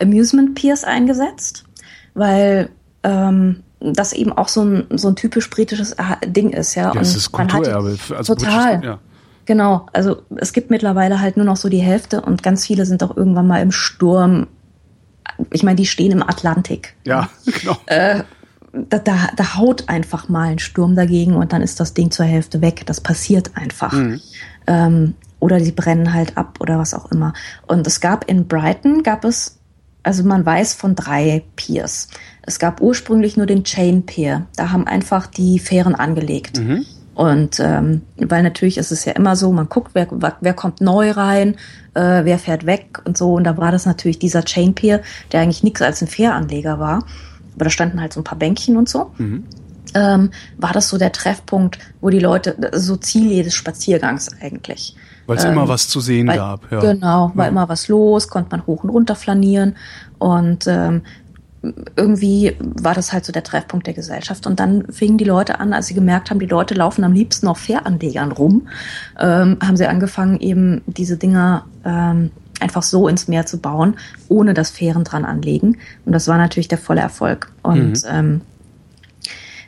[0.02, 1.66] Amusement Piers eingesetzt,
[2.14, 2.68] weil
[3.04, 5.94] ähm, das eben auch so ein, so ein typisch britisches
[6.26, 6.92] Ding ist, ja.
[6.92, 7.96] ja das ist Kulturerbe.
[8.16, 8.84] Also total.
[8.84, 8.98] Ja.
[9.44, 13.04] Genau, also es gibt mittlerweile halt nur noch so die Hälfte und ganz viele sind
[13.04, 14.48] auch irgendwann mal im Sturm
[15.52, 16.94] ich meine, die stehen im Atlantik.
[17.04, 17.28] Ja,
[17.60, 17.76] genau.
[17.86, 18.22] Äh,
[18.72, 22.26] da, da, da haut einfach mal ein Sturm dagegen und dann ist das Ding zur
[22.26, 22.82] Hälfte weg.
[22.86, 23.92] Das passiert einfach.
[23.92, 24.20] Mhm.
[24.66, 27.34] Ähm, oder sie brennen halt ab oder was auch immer.
[27.66, 29.58] Und es gab in Brighton, gab es,
[30.02, 32.08] also man weiß von drei Piers.
[32.42, 34.46] Es gab ursprünglich nur den Chain Pier.
[34.56, 36.58] Da haben einfach die Fähren angelegt.
[36.58, 36.86] Mhm.
[37.14, 40.08] Und ähm, weil natürlich ist es ja immer so, man guckt, wer,
[40.40, 41.54] wer kommt neu rein,
[41.94, 43.34] äh, wer fährt weg und so.
[43.34, 45.00] Und da war das natürlich dieser Chain Pier,
[45.32, 47.04] der eigentlich nichts als ein Fähranleger war.
[47.54, 49.12] Aber da standen halt so ein paar Bänkchen und so.
[49.18, 49.44] Mhm.
[49.94, 54.96] Ähm, war das so der Treffpunkt, wo die Leute, so Ziel jedes Spaziergangs eigentlich.
[55.26, 56.70] Weil es ähm, immer was zu sehen weil, gab.
[56.72, 56.80] Ja.
[56.80, 57.50] Genau, war ja.
[57.50, 59.76] immer was los, konnte man hoch und runter flanieren.
[60.18, 61.02] Und ähm,
[61.96, 64.46] irgendwie war das halt so der Treffpunkt der Gesellschaft.
[64.46, 67.48] Und dann fingen die Leute an, als sie gemerkt haben, die Leute laufen am liebsten
[67.48, 68.68] auf Fähranlegern rum,
[69.18, 73.96] ähm, haben sie angefangen, eben diese Dinger ähm, einfach so ins Meer zu bauen,
[74.28, 75.78] ohne dass Fähren dran anlegen.
[76.04, 77.52] Und das war natürlich der volle Erfolg.
[77.62, 78.08] Und mhm.
[78.08, 78.40] ähm,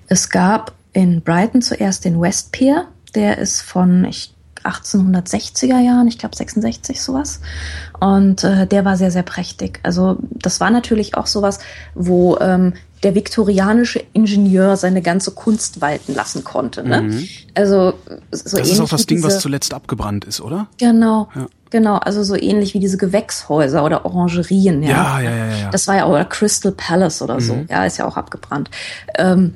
[0.07, 4.36] es gab in Brighton zuerst den West Pier, der ist von, ich
[4.66, 7.40] 1860er Jahren, ich glaube 66 sowas.
[8.00, 9.81] Und äh, der war sehr, sehr prächtig.
[9.83, 11.59] Also das war natürlich auch sowas,
[11.94, 16.83] wo ähm, der viktorianische Ingenieur seine ganze Kunst walten lassen konnte.
[16.83, 17.02] Ne?
[17.02, 17.29] Mhm.
[17.55, 17.94] Also
[18.31, 20.66] so das ist auch das Ding, diese, was zuletzt abgebrannt ist, oder?
[20.79, 21.29] Genau.
[21.35, 21.46] Ja.
[21.70, 24.90] Genau, also so ähnlich wie diese Gewächshäuser oder Orangerien, ja.
[24.90, 25.57] Ja, ja, ja.
[25.57, 25.70] ja.
[25.70, 27.66] Das war ja auch Crystal Palace oder so, mhm.
[27.68, 28.70] ja, ist ja auch abgebrannt.
[29.18, 29.55] Ähm,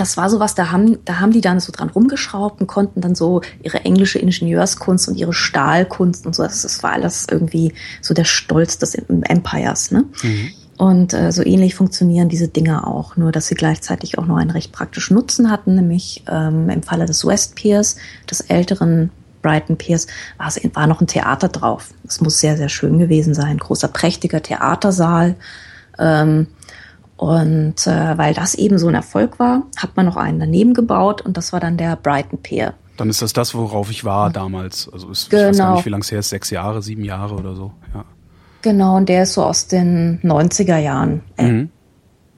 [0.00, 3.14] das war sowas, da haben, da haben die dann so dran rumgeschraubt und konnten dann
[3.14, 8.14] so ihre englische Ingenieurskunst und ihre Stahlkunst und so, das, das war alles irgendwie so
[8.14, 10.04] der Stolz des Empires, ne?
[10.22, 10.50] Mhm.
[10.78, 14.50] Und äh, so ähnlich funktionieren diese Dinger auch, nur dass sie gleichzeitig auch noch einen
[14.50, 17.96] recht praktischen Nutzen hatten, nämlich ähm, im Falle des West Piers,
[18.30, 19.10] des älteren
[19.42, 20.06] Brighton Piers,
[20.38, 21.90] war, es, war noch ein Theater drauf.
[22.08, 23.58] Es muss sehr, sehr schön gewesen sein.
[23.58, 25.36] Großer, prächtiger Theatersaal.
[25.98, 26.46] Ähm,
[27.20, 31.20] und äh, weil das eben so ein Erfolg war, hat man noch einen daneben gebaut
[31.20, 32.72] und das war dann der Brighton Pier.
[32.96, 34.88] Dann ist das das, worauf ich war damals.
[34.90, 35.42] Also ist, genau.
[35.42, 35.76] ich weiß gar genau.
[35.76, 37.72] nicht, wie lange es her ist, sechs Jahre, sieben Jahre oder so.
[37.92, 38.06] Ja.
[38.62, 41.68] Genau, und der ist so aus den 90er Jahren, äh, mhm.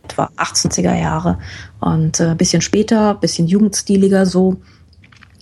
[0.02, 1.38] etwa 18er Jahre.
[1.78, 4.56] Und äh, bisschen später, bisschen jugendstiliger so.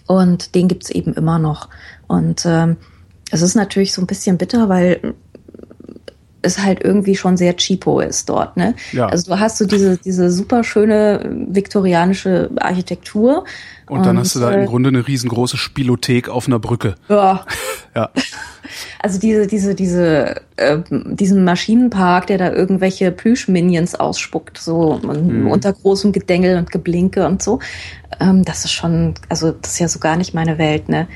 [0.07, 1.71] Und den gibt's eben immer noch.
[2.09, 2.77] Und ähm,
[3.31, 5.15] es ist natürlich so ein bisschen bitter, weil
[6.43, 8.75] es halt irgendwie schon sehr cheapo ist dort, ne?
[8.93, 9.07] Ja.
[9.07, 13.45] Also du hast so diese, diese super schöne viktorianische Architektur.
[13.89, 16.95] Und dann hast du da im Grunde eine riesengroße Spielothek auf einer Brücke.
[17.09, 17.45] Ja.
[17.95, 18.11] Ja.
[19.03, 25.49] Also diese, diese, diese, äh, diesen Maschinenpark, der da irgendwelche Plüsch-Minions ausspuckt, so Mhm.
[25.49, 27.59] unter großem Gedengel und Geblinke und so.
[28.21, 31.09] Ähm, das ist schon, also das ist ja so gar nicht meine Welt, ne?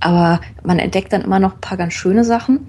[0.00, 2.66] Aber man entdeckt dann immer noch ein paar ganz schöne Sachen.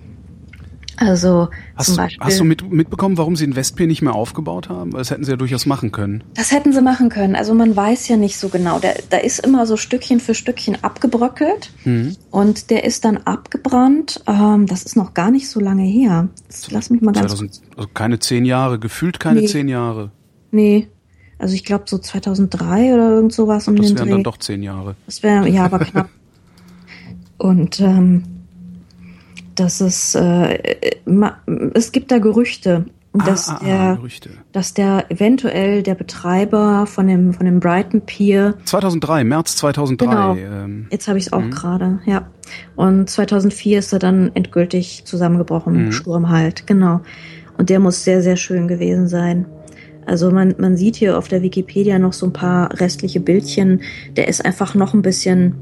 [0.99, 2.25] Also Hast, zum du- Beispiel.
[2.25, 4.91] hast du mit, mitbekommen, warum sie in Westpier nicht mehr aufgebaut haben?
[4.91, 6.23] Das hätten sie ja durchaus machen können.
[6.33, 7.35] Das hätten sie machen können.
[7.35, 8.79] Also man weiß ja nicht so genau.
[8.79, 12.15] Da, da ist immer so Stückchen für Stückchen abgebröckelt Mhm.
[12.31, 14.21] und der ist dann abgebrannt.
[14.27, 16.29] Ähm, das ist noch gar nicht so lange her.
[16.45, 19.47] Jetzt lass mich mal ganz 2000, also keine zehn Jahre, gefühlt keine Nee.
[19.47, 20.11] zehn Jahre.
[20.51, 20.87] Nee.
[21.39, 24.13] Also ich glaube so 2003 oder irgend sowas um Das den wären Dreh.
[24.15, 24.95] dann doch zehn Jahre.
[25.05, 26.09] Das wäre, ja, aber knapp.
[27.37, 28.23] Und ähm,
[29.57, 31.37] das ist, äh, ma,
[31.73, 32.85] es gibt da Gerüchte,
[33.25, 34.29] dass ah, ah, der, Gerüchte.
[34.51, 40.05] dass der eventuell der Betreiber von dem von dem Brighton Pier 2003, März 2003.
[40.05, 40.35] Genau.
[40.35, 42.29] Ähm, Jetzt habe ich es auch gerade, ja.
[42.75, 45.91] Und 2004 ist er dann endgültig zusammengebrochen, Mhm.
[45.91, 47.01] Sturm halt, genau.
[47.57, 49.47] Und der muss sehr, sehr schön gewesen sein.
[50.05, 53.81] Also man, man sieht hier auf der Wikipedia noch so ein paar restliche Bildchen.
[54.15, 55.55] Der ist einfach noch ein bisschen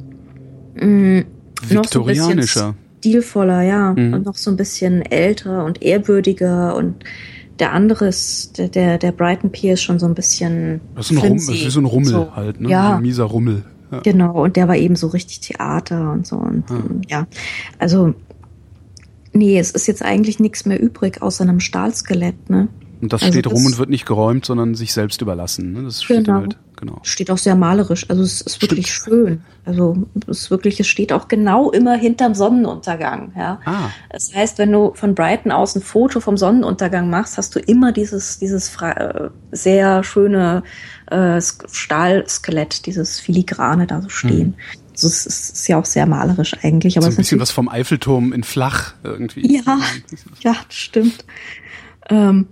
[0.76, 1.24] mh,
[1.62, 2.76] bisschen Viktorianischer.
[3.10, 3.94] Stilvoller, ja.
[3.94, 4.14] Mhm.
[4.14, 6.96] Und noch so ein bisschen älter und ehrwürdiger und
[7.60, 10.82] der andere ist, der, der, der Brighton Pier ist schon so ein bisschen.
[10.96, 12.70] Das ist, ein Rum, das ist so ein Rummel So, halt, ne?
[12.70, 13.64] Ja, Ein mieser Rummel.
[13.92, 14.00] Ja.
[14.00, 16.36] Genau, und der war eben so richtig Theater und so.
[16.38, 17.02] Und Hm.
[17.08, 17.28] ja,
[17.80, 18.14] also,
[19.32, 22.68] nee, es ist jetzt eigentlich nichts mehr übrig außer einem Stahlskelett, ne?
[23.02, 25.74] Und das Also steht das- rum und wird nicht geräumt, sondern sich selbst überlassen.
[25.74, 25.84] Ne?
[25.84, 26.40] Das steht Genau.
[26.40, 26.58] halt.
[26.78, 27.00] Genau.
[27.04, 28.10] Steht auch sehr malerisch.
[28.10, 29.06] Also es ist wirklich Stimmt.
[29.16, 29.42] schön.
[29.64, 29.96] Also
[30.28, 33.32] es ist wirklich, es steht auch genau immer hinterm Sonnenuntergang.
[33.38, 33.60] Ja.
[33.66, 37.60] Ah, Das heißt, wenn du von Brighton aus ein Foto vom Sonnenuntergang machst, hast du
[37.60, 40.64] immer dieses, dieses äh, sehr schöne
[41.10, 44.56] äh, Sk- Stahlskelett, dieses Filigrane da so stehen.
[44.92, 46.98] Also es ist, ja auch sehr malerisch eigentlich.
[46.98, 49.56] Aber so ein bisschen was vom Eiffelturm in flach irgendwie.
[49.58, 49.80] Ja,
[50.42, 51.26] ja, das stimmt.
[52.10, 52.48] Ähm,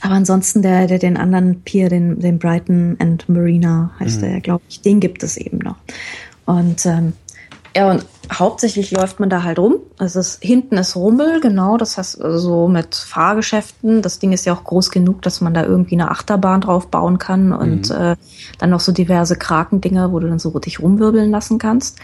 [0.00, 4.62] aber ansonsten der, der den anderen Pier, den, den Brighton and Marina heißt der, glaube
[4.68, 5.76] ich, den gibt es eben noch.
[6.46, 7.12] Und ähm,
[7.76, 9.76] ja, und hauptsächlich läuft man da halt rum.
[9.98, 14.02] Also es, hinten ist Rummel, genau, das heißt also so mit Fahrgeschäften.
[14.02, 17.18] Das Ding ist ja auch groß genug, dass man da irgendwie eine Achterbahn drauf bauen
[17.18, 18.16] kann und äh,
[18.58, 21.98] dann noch so diverse Krakendinger, wo du dann so dich rumwirbeln lassen kannst.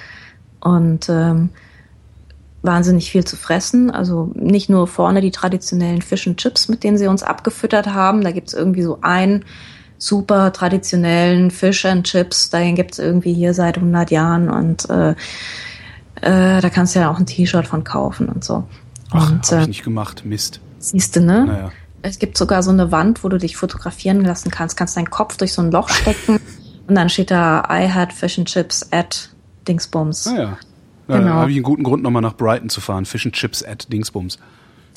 [0.60, 1.50] Und ähm,
[2.64, 3.90] wahnsinnig viel zu fressen.
[3.90, 8.22] Also nicht nur vorne die traditionellen Fish and Chips, mit denen sie uns abgefüttert haben.
[8.22, 9.44] Da gibt's irgendwie so einen
[9.98, 12.50] super traditionellen Fish and Chips.
[12.50, 15.10] Den gibt's irgendwie hier seit 100 Jahren und äh,
[16.20, 18.64] äh, da kannst du ja auch ein T-Shirt von kaufen und so.
[19.10, 20.24] Ach, und hab äh, ich nicht gemacht.
[20.24, 20.60] Mist.
[20.78, 21.46] siehst du, ne?
[21.46, 21.72] Naja.
[22.02, 24.76] Es gibt sogar so eine Wand, wo du dich fotografieren lassen kannst.
[24.76, 26.38] Kannst deinen Kopf durch so ein Loch stecken
[26.86, 29.30] und dann steht da I had Fish and Chips at
[29.66, 30.26] Dingsbums.
[30.26, 30.58] Naja.
[31.06, 31.24] Genau.
[31.24, 33.04] Da habe ich einen guten Grund, nochmal nach Brighton zu fahren.
[33.04, 34.38] Fish and Chips at Dingsbums.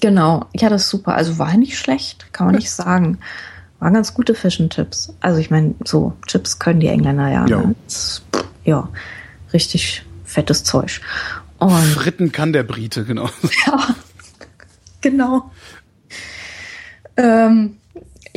[0.02, 1.16] Genau, ja, das ist super.
[1.16, 3.18] Also war nicht schlecht, kann man nicht sagen.
[3.80, 5.14] Waren ganz gute Fish and Chips.
[5.22, 7.46] Also ich meine, so Chips können die Engländer ja.
[7.48, 7.62] Ja.
[7.62, 7.76] Ne?
[7.86, 8.24] Das,
[8.64, 8.90] ja,
[9.54, 11.02] richtig fettes Zeug.
[11.58, 13.30] Und Fritten kann der Brite, genau.
[13.66, 13.96] ja,
[15.02, 15.52] genau.
[17.18, 17.78] Ähm,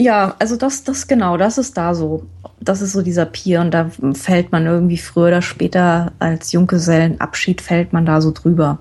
[0.01, 2.27] ja, also das, das genau, das ist da so.
[2.59, 7.61] Das ist so dieser Pier und da fällt man irgendwie früher oder später als Junggesellenabschied
[7.61, 8.79] fällt man da so drüber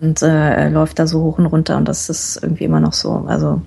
[0.00, 3.24] und äh, läuft da so hoch und runter und das ist irgendwie immer noch so.
[3.26, 3.62] Also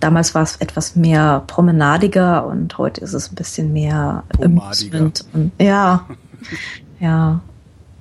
[0.00, 4.24] damals war es etwas mehr promenadiger und heute ist es ein bisschen mehr.
[4.42, 6.06] Amusement und ja,
[7.00, 7.40] ja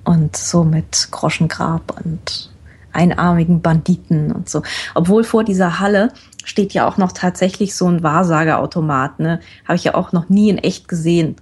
[0.03, 2.51] und so mit Groschengrab und
[2.91, 4.63] einarmigen Banditen und so.
[4.95, 6.11] Obwohl vor dieser Halle
[6.47, 9.39] steht ja auch noch tatsächlich so ein Wahrsageautomat, ne?
[9.65, 11.35] Habe ich ja auch noch nie in echt gesehen.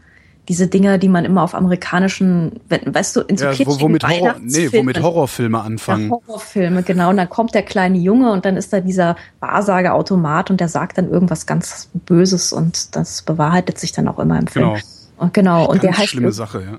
[0.47, 4.07] Diese Dinger, die man immer auf amerikanischen, we- weißt du, in so Ja, wo, womit,
[4.07, 6.11] Horror, nee, womit Horrorfilme ja, anfangen.
[6.11, 7.09] Horrorfilme, genau.
[7.09, 10.97] Und dann kommt der kleine Junge und dann ist da dieser Wahrsageautomat und der sagt
[10.97, 14.65] dann irgendwas ganz Böses und das bewahrheitet sich dann auch immer im Film.
[14.73, 14.79] Genau.
[15.17, 16.77] Und genau, und der Ganz heißt schlimme Sache, ja.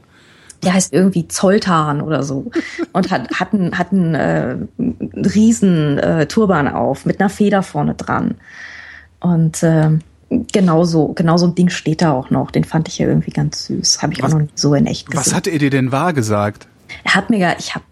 [0.67, 2.51] Der heißt irgendwie Zoltan oder so.
[2.93, 7.95] Und hat hat einen, hat einen äh, riesen äh, Turban auf mit einer Feder vorne
[7.95, 8.35] dran.
[9.21, 9.91] Und äh,
[10.53, 12.51] genau so genau so ein Ding steht da auch noch.
[12.51, 14.03] Den fand ich ja irgendwie ganz süß.
[14.03, 15.21] Habe ich Was- auch noch nie so in echt gesehen.
[15.25, 16.67] Was hatte er dir denn wahr gesagt?
[17.05, 17.85] er hat mir gar ich habe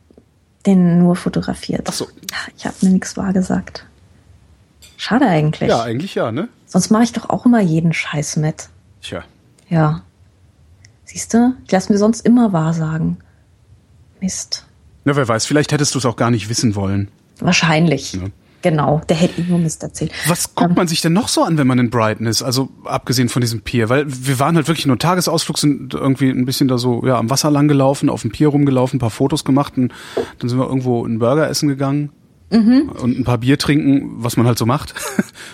[0.66, 1.82] den nur fotografiert.
[1.88, 2.08] Ach so.
[2.56, 3.86] ich habe mir nichts wahr gesagt.
[4.96, 5.68] Schade eigentlich.
[5.70, 6.48] Ja, eigentlich ja, ne?
[6.66, 8.68] sonst mache ich doch auch immer jeden Scheiß mit.
[9.00, 9.22] Tja.
[9.68, 10.02] ja
[11.14, 13.18] siehst du ich lass mir sonst immer wahrsagen
[14.20, 14.66] Mist
[15.04, 17.08] Na, wer weiß, vielleicht hättest du es auch gar nicht wissen wollen.
[17.40, 18.14] Wahrscheinlich.
[18.14, 18.22] Ja.
[18.62, 20.10] Genau, der hätte ihm nur Mist erzählt.
[20.26, 22.42] Was guckt Ähm, man sich denn noch so an, wenn man in Brighton ist?
[22.42, 26.46] Also abgesehen von diesem Pier, weil wir waren halt wirklich nur Tagesausflug, sind irgendwie ein
[26.46, 29.44] bisschen da so ja am Wasser lang gelaufen, auf dem Pier rumgelaufen, ein paar Fotos
[29.44, 29.92] gemacht und
[30.38, 32.10] dann sind wir irgendwo einen Burger essen gegangen
[32.50, 32.90] Mhm.
[33.02, 34.94] und ein paar Bier trinken, was man halt so macht.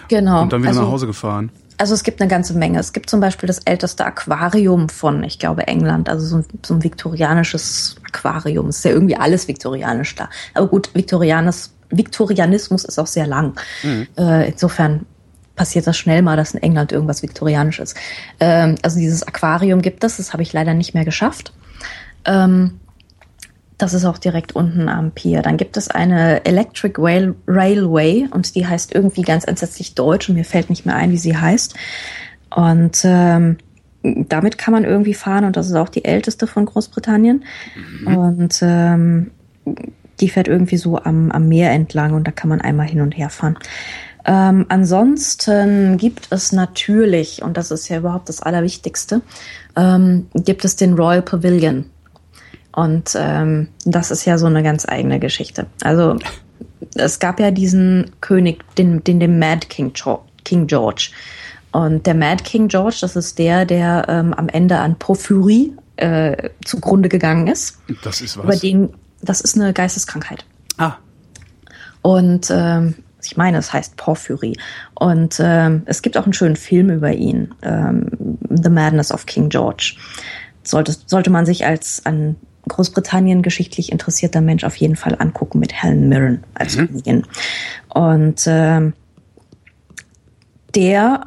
[0.08, 0.42] Genau.
[0.42, 1.50] Und dann wieder also, nach Hause gefahren.
[1.76, 2.78] Also es gibt eine ganze Menge.
[2.78, 6.08] Es gibt zum Beispiel das älteste Aquarium von, ich glaube, England.
[6.08, 8.68] Also so ein, so ein viktorianisches Aquarium.
[8.68, 10.28] Es ist ja irgendwie alles viktorianisch da.
[10.54, 13.58] Aber gut, Viktorianis, Viktorianismus ist auch sehr lang.
[14.18, 15.06] Äh, insofern
[15.56, 17.96] passiert das schnell mal, dass in England irgendwas viktorianisch ist.
[18.40, 20.16] Ähm, also dieses Aquarium gibt es.
[20.16, 21.52] Das habe ich leider nicht mehr geschafft.
[22.24, 22.79] Ähm,
[23.82, 25.42] das ist auch direkt unten am Pier.
[25.42, 30.34] Dann gibt es eine Electric Rail Railway und die heißt irgendwie ganz entsetzlich deutsch und
[30.34, 31.74] mir fällt nicht mehr ein, wie sie heißt.
[32.54, 33.56] Und ähm,
[34.02, 37.44] damit kann man irgendwie fahren und das ist auch die älteste von Großbritannien.
[38.06, 39.30] Und ähm,
[40.20, 43.16] die fährt irgendwie so am, am Meer entlang und da kann man einmal hin und
[43.16, 43.56] her fahren.
[44.26, 49.22] Ähm, ansonsten gibt es natürlich, und das ist ja überhaupt das Allerwichtigste,
[49.76, 51.86] ähm, gibt es den Royal Pavilion.
[52.72, 55.66] Und ähm, das ist ja so eine ganz eigene Geschichte.
[55.82, 56.16] Also
[56.94, 61.10] es gab ja diesen König, den, den, den Mad King, George, King George.
[61.72, 66.50] Und der Mad King George, das ist der, der ähm, am Ende an Porphyrie äh,
[66.64, 67.78] zugrunde gegangen ist.
[68.02, 68.60] Das ist Über was.
[68.60, 68.90] den,
[69.22, 70.44] das ist eine Geisteskrankheit.
[70.78, 70.94] Ah,
[72.02, 74.56] Und ähm, ich meine, es heißt Porphyry.
[74.94, 78.06] Und ähm, es gibt auch einen schönen Film über ihn, ähm,
[78.48, 79.94] The Madness of King George.
[80.62, 82.36] Sollte, sollte man sich als an
[82.68, 87.24] Großbritannien geschichtlich interessierter Mensch auf jeden Fall angucken mit Helen Mirren als Königin.
[87.88, 88.92] Und ähm,
[90.74, 91.26] der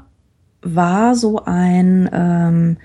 [0.61, 2.77] war so ein, ähm,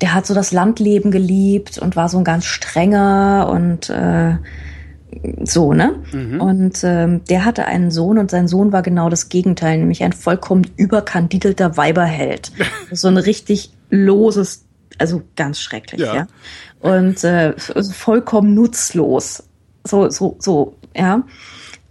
[0.00, 4.36] der hat so das Landleben geliebt und war so ein ganz strenger und äh,
[5.44, 5.96] so, ne?
[6.40, 10.12] Und ähm, der hatte einen Sohn und sein Sohn war genau das Gegenteil, nämlich ein
[10.12, 12.52] vollkommen überkandidelter Weiberheld.
[12.92, 14.66] so ein richtig loses,
[14.98, 16.14] also ganz schrecklich, Ja.
[16.14, 16.26] ja.
[16.80, 19.42] Und äh, also vollkommen nutzlos.
[19.84, 21.22] So, so, so, ja.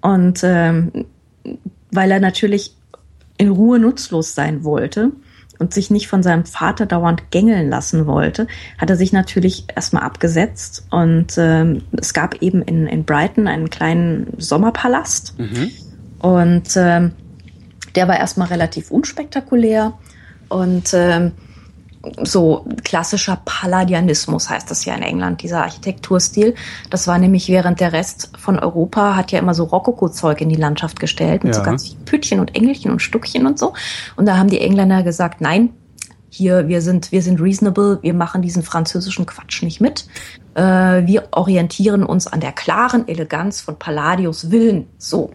[0.01, 1.05] Und ähm,
[1.91, 2.75] weil er natürlich
[3.37, 5.11] in Ruhe nutzlos sein wollte
[5.59, 8.47] und sich nicht von seinem Vater dauernd gängeln lassen wollte,
[8.77, 10.85] hat er sich natürlich erstmal abgesetzt.
[10.91, 15.35] Und ähm, es gab eben in, in Brighton einen kleinen Sommerpalast.
[16.19, 17.11] Und ähm,
[17.95, 19.93] der war erstmal relativ unspektakulär
[20.49, 21.31] und ähm,
[22.23, 26.55] so klassischer Palladianismus heißt das ja in England, dieser Architekturstil.
[26.89, 30.55] Das war nämlich während der Rest von Europa hat ja immer so Rokoko-Zeug in die
[30.55, 31.65] Landschaft gestellt mit so Ja.
[31.65, 33.73] ganz vielen Püttchen und Engelchen und Stuckchen und so.
[34.15, 35.69] Und da haben die Engländer gesagt, nein,
[36.29, 40.05] hier, wir sind, wir sind reasonable, wir machen diesen französischen Quatsch nicht mit.
[40.55, 40.61] Äh,
[41.05, 44.87] wir orientieren uns an der klaren Eleganz von Palladios Villen.
[44.97, 45.31] So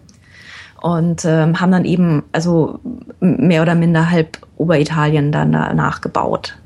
[0.83, 2.79] und ähm, haben dann eben also
[3.21, 6.57] mehr oder minder halb Oberitalien dann da nachgebaut.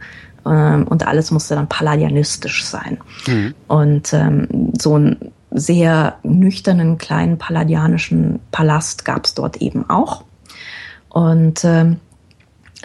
[0.47, 2.99] Ähm, und alles musste dann palladianistisch sein.
[3.67, 10.23] Und ähm, so einen sehr nüchternen kleinen palladianischen Palast gab es dort eben auch.
[11.09, 11.99] Und ähm,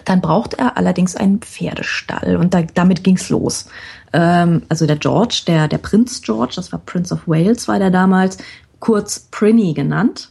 [0.05, 3.67] dann braucht er allerdings einen Pferdestall und da, damit ging's los.
[4.11, 7.91] Ähm, also der George, der, der Prinz George, das war Prince of Wales, war der
[7.91, 8.37] damals,
[8.79, 10.29] kurz Prinny genannt.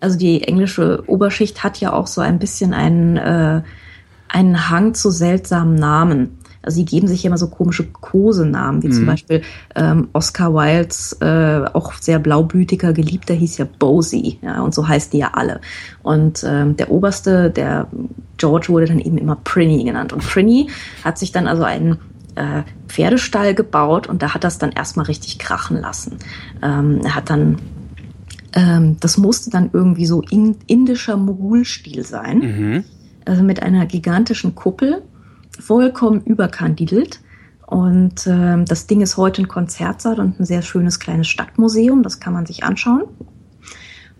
[0.00, 3.62] Also die englische Oberschicht hat ja auch so ein bisschen einen, äh,
[4.28, 6.38] einen Hang zu seltsamen Namen.
[6.66, 9.42] Also sie geben sich immer so komische Kosenamen, wie zum Beispiel
[9.74, 15.12] ähm, Oscar Wildes äh, auch sehr blaublütiger Geliebter hieß ja Bosie, ja, und so heißt
[15.12, 15.60] die ja alle.
[16.02, 17.86] Und ähm, der oberste, der
[18.36, 20.12] George wurde dann eben immer Prinny genannt.
[20.12, 20.68] Und Prinny
[21.04, 21.98] hat sich dann also einen
[22.34, 26.18] äh, Pferdestall gebaut und da hat das dann erstmal richtig krachen lassen.
[26.62, 27.58] Ähm, er hat dann
[28.56, 32.40] ähm, das musste dann irgendwie so in, indischer Mogulstil sein.
[33.24, 35.02] Also mit einer gigantischen Kuppel,
[35.60, 37.20] vollkommen überkandidelt.
[37.66, 42.02] Und ähm, das Ding ist heute ein Konzertsaal und ein sehr schönes kleines Stadtmuseum.
[42.02, 43.04] Das kann man sich anschauen.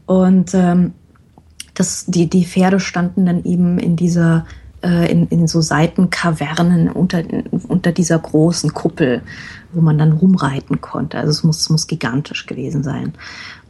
[0.05, 0.95] Und ähm,
[1.75, 4.47] das, die, die Pferde standen dann eben in dieser,
[4.83, 7.23] äh, in, in so Seitenkavernen unter,
[7.69, 9.23] unter dieser großen Kuppel,
[9.73, 11.19] wo man dann rumreiten konnte.
[11.19, 13.13] Also es muss, muss gigantisch gewesen sein.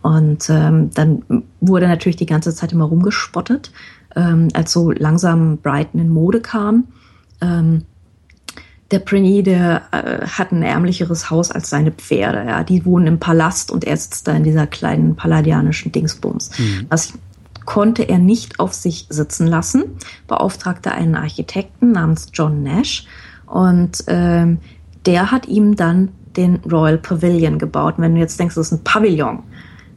[0.02, 1.22] Und ähm, dann
[1.60, 3.72] wurde natürlich die ganze Zeit immer rumgespottet,
[4.14, 6.84] ähm, als so langsam Brighton in Mode kam.
[7.40, 7.84] Ähm,
[8.90, 12.44] der Prinny, der äh, hat ein ärmlicheres Haus als seine Pferde.
[12.46, 12.62] Ja.
[12.62, 16.50] Die wohnen im Palast und er sitzt da in dieser kleinen palladianischen Dingsbums.
[16.88, 17.14] Das
[17.64, 19.84] konnte er nicht auf sich sitzen lassen,
[20.28, 23.06] beauftragte einen Architekten namens John Nash
[23.46, 24.58] und ähm,
[25.04, 27.98] der hat ihm dann den Royal Pavilion gebaut.
[27.98, 29.42] Und wenn du jetzt denkst, das ist ein Pavillon,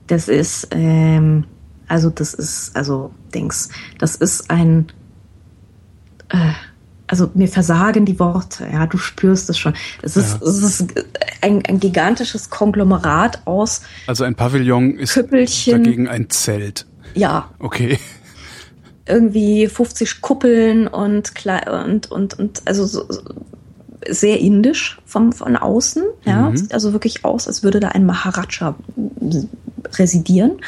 [0.07, 1.45] das ist ähm,
[1.87, 4.87] Also das ist, also Dings, das ist ein,
[6.29, 6.53] äh,
[7.09, 9.73] also mir versagen die Worte, ja, du spürst es schon.
[10.03, 10.47] Es ist, ja.
[10.47, 10.93] es ist
[11.41, 13.81] ein, ein, gigantisches Konglomerat aus.
[14.05, 15.83] Also ein Pavillon ist Küppelchen.
[15.83, 16.85] dagegen ein Zelt.
[17.15, 17.49] Ja.
[17.57, 17.97] Okay.
[19.07, 21.33] Irgendwie 50 Kuppeln und
[21.67, 23.07] und und und also so,
[24.07, 26.67] sehr indisch vom von außen, ja, mhm.
[26.71, 28.75] also wirklich aus, als würde da ein Maharaja
[29.97, 30.59] residieren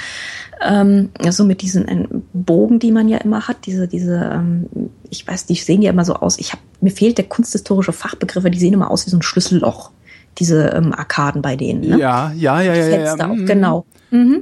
[0.63, 4.67] ähm, so mit diesen äh, Bogen, die man ja immer hat, diese, diese, ähm,
[5.09, 6.37] ich weiß, die sehen ja immer so aus.
[6.39, 9.91] Ich habe, mir fehlt der kunsthistorische Fachbegriff, die sehen immer aus wie so ein Schlüsselloch,
[10.37, 11.81] diese ähm, Arkaden bei denen.
[11.81, 11.97] Ne?
[11.97, 13.27] Ja, ja, ja, ja, ja, ja.
[13.27, 13.45] Mhm.
[13.45, 13.85] Genau.
[14.11, 14.41] Mhm.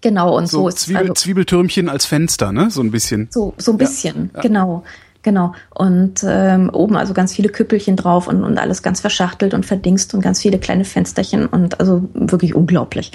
[0.00, 2.70] Genau, und so, so ist Zwiebel, also, Zwiebeltürmchen als Fenster, ne?
[2.70, 3.28] So ein bisschen.
[3.30, 4.40] So, so ein bisschen, ja, ja.
[4.40, 4.84] genau.
[5.22, 5.54] Genau.
[5.70, 10.14] Und ähm, oben also ganz viele Küppelchen drauf und, und alles ganz verschachtelt und verdingst
[10.14, 13.12] und ganz viele kleine Fensterchen und also wirklich unglaublich.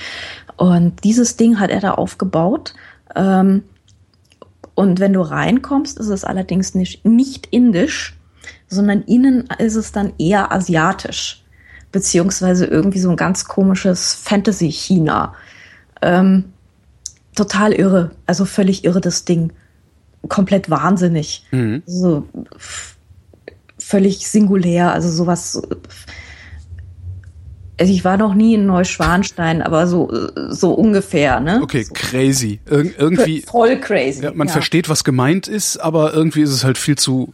[0.57, 2.73] Und dieses Ding hat er da aufgebaut.
[3.15, 3.63] Ähm,
[4.75, 8.15] und wenn du reinkommst, ist es allerdings nicht, nicht indisch,
[8.67, 11.43] sondern innen ist es dann eher asiatisch.
[11.91, 15.33] Beziehungsweise irgendwie so ein ganz komisches Fantasy-China.
[16.01, 16.45] Ähm,
[17.35, 18.11] total irre.
[18.25, 19.53] Also völlig irre das Ding.
[20.27, 21.45] Komplett wahnsinnig.
[21.51, 21.83] Mhm.
[21.85, 22.27] So
[23.77, 24.91] völlig singulär.
[24.91, 25.61] Also sowas
[27.79, 30.09] also ich war noch nie in Neuschwanstein, aber so,
[30.49, 31.61] so ungefähr, ne?
[31.61, 31.93] Okay, so.
[31.93, 32.59] crazy.
[32.69, 33.41] Ir irgendwie.
[33.41, 34.23] Voll crazy.
[34.23, 34.53] Ja, man ja.
[34.53, 37.33] versteht, was gemeint ist, aber irgendwie ist es halt viel zu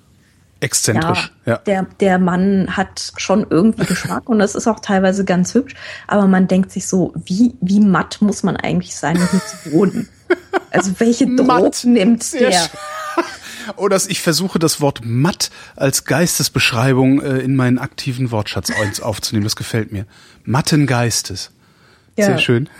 [0.59, 1.31] exzentrisch.
[1.45, 1.57] Ja, ja.
[1.59, 5.75] Der, der Mann hat schon irgendwie Geschmack und das ist auch teilweise ganz hübsch,
[6.07, 9.71] aber man denkt sich so, wie, wie matt muss man eigentlich sein, um hier zu
[9.73, 10.09] wohnen?
[10.71, 12.51] Also welche Drogen nimmt der?
[13.75, 19.43] Oder ich versuche das Wort matt als Geistesbeschreibung äh, in meinen aktiven Wortschatz aufzunehmen.
[19.43, 20.05] Das gefällt mir.
[20.43, 21.51] Matten Geistes.
[22.17, 22.25] Ja.
[22.25, 22.69] Sehr schön.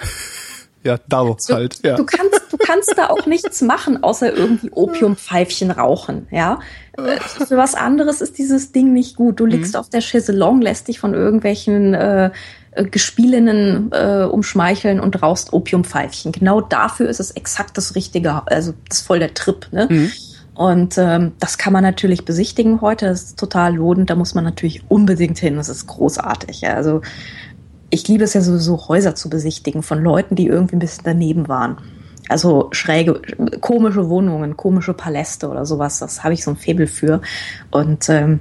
[0.86, 1.80] Ja, Dau du, halt.
[1.84, 1.96] Ja.
[1.96, 6.60] Du kannst, du kannst da auch nichts machen, außer irgendwie Opiumpfeifchen rauchen, ja.
[6.98, 9.40] Äh, für was anderes ist dieses Ding nicht gut.
[9.40, 9.80] Du liegst mhm.
[9.80, 12.32] auf der Chaiselong, lässt dich von irgendwelchen äh,
[12.76, 16.32] äh, Gespielinnen äh, umschmeicheln und rauchst Opiumpfeifchen.
[16.32, 19.88] Genau dafür ist es exakt das Richtige, also das ist voll der Trip, ne?
[19.90, 20.12] Mhm.
[20.56, 23.08] Und ähm, das kann man natürlich besichtigen heute.
[23.08, 24.10] Das ist total lohnend.
[24.10, 25.56] Da muss man natürlich unbedingt hin.
[25.56, 26.62] Das ist großartig.
[26.62, 26.76] Ja.
[26.76, 27.02] Also
[27.90, 31.48] ich liebe es ja sowieso, Häuser zu besichtigen von Leuten, die irgendwie ein bisschen daneben
[31.48, 31.78] waren.
[32.30, 33.22] Also schräge,
[33.62, 36.00] komische Wohnungen, komische Paläste oder sowas.
[36.00, 37.22] Das habe ich so ein Febel für.
[37.72, 38.40] Und ähm,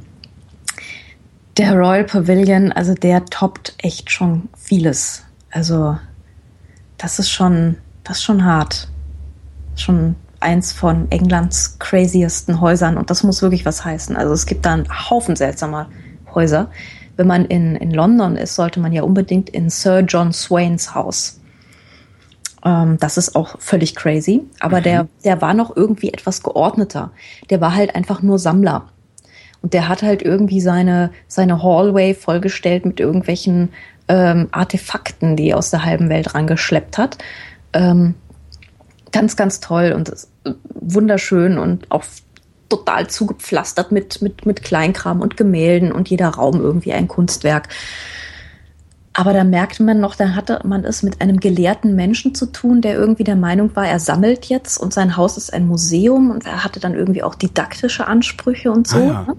[1.57, 5.25] der Royal Pavilion, also der toppt echt schon vieles.
[5.51, 5.99] Also
[6.99, 8.89] das ist schon, das ist schon hart.
[9.77, 14.17] Schon eins von Englands craziesten Häusern und das muss wirklich was heißen.
[14.17, 15.89] Also es gibt da einen Haufen seltsamer
[16.35, 16.71] Häuser.
[17.17, 21.41] Wenn man in, in London ist, sollte man ja unbedingt in Sir John Swains Haus.
[22.65, 24.43] Ähm, das ist auch völlig crazy.
[24.61, 24.85] Aber mhm.
[24.85, 27.11] der, der war noch irgendwie etwas geordneter.
[27.51, 28.89] Der war halt einfach nur Sammler.
[29.61, 33.71] Und der hat halt irgendwie seine, seine Hallway vollgestellt mit irgendwelchen
[34.09, 37.19] ähm, Artefakten, die er aus der halben Welt rangeschleppt hat.
[37.73, 38.15] Ähm,
[39.13, 40.13] ganz, ganz toll und
[40.75, 42.05] wunderschön und auch
[42.69, 47.69] total zugepflastert mit, mit, mit Kleinkram und Gemälden und jeder Raum irgendwie ein Kunstwerk.
[49.15, 52.81] Aber da merkte man noch, da hatte man es mit einem gelehrten Menschen zu tun,
[52.81, 56.47] der irgendwie der Meinung war, er sammelt jetzt und sein Haus ist ein Museum und
[56.47, 58.97] er hatte dann irgendwie auch didaktische Ansprüche und so.
[58.97, 59.23] Ah, ja.
[59.29, 59.37] Ne?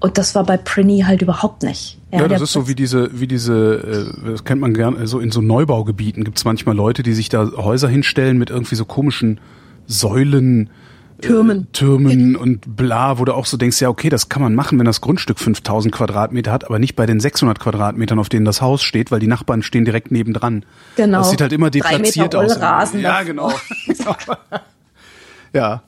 [0.00, 1.98] Und das war bei Prinny halt überhaupt nicht.
[2.12, 5.18] Ja, ja das ist so wie diese, wie diese, äh, das kennt man gern, so
[5.18, 8.84] in so Neubaugebieten gibt es manchmal Leute, die sich da Häuser hinstellen mit irgendwie so
[8.84, 9.40] komischen
[9.88, 10.70] Säulen,
[11.18, 11.62] äh, Türmen.
[11.62, 14.78] Äh, Türmen und bla, wo du auch so denkst, ja, okay, das kann man machen,
[14.78, 18.62] wenn das Grundstück 5000 Quadratmeter hat, aber nicht bei den 600 Quadratmetern, auf denen das
[18.62, 20.64] Haus steht, weil die Nachbarn stehen direkt nebendran.
[20.96, 21.18] Genau.
[21.18, 22.60] Das sieht halt immer deplatziert aus.
[22.60, 23.52] Rasen ja, genau.
[25.52, 25.82] ja.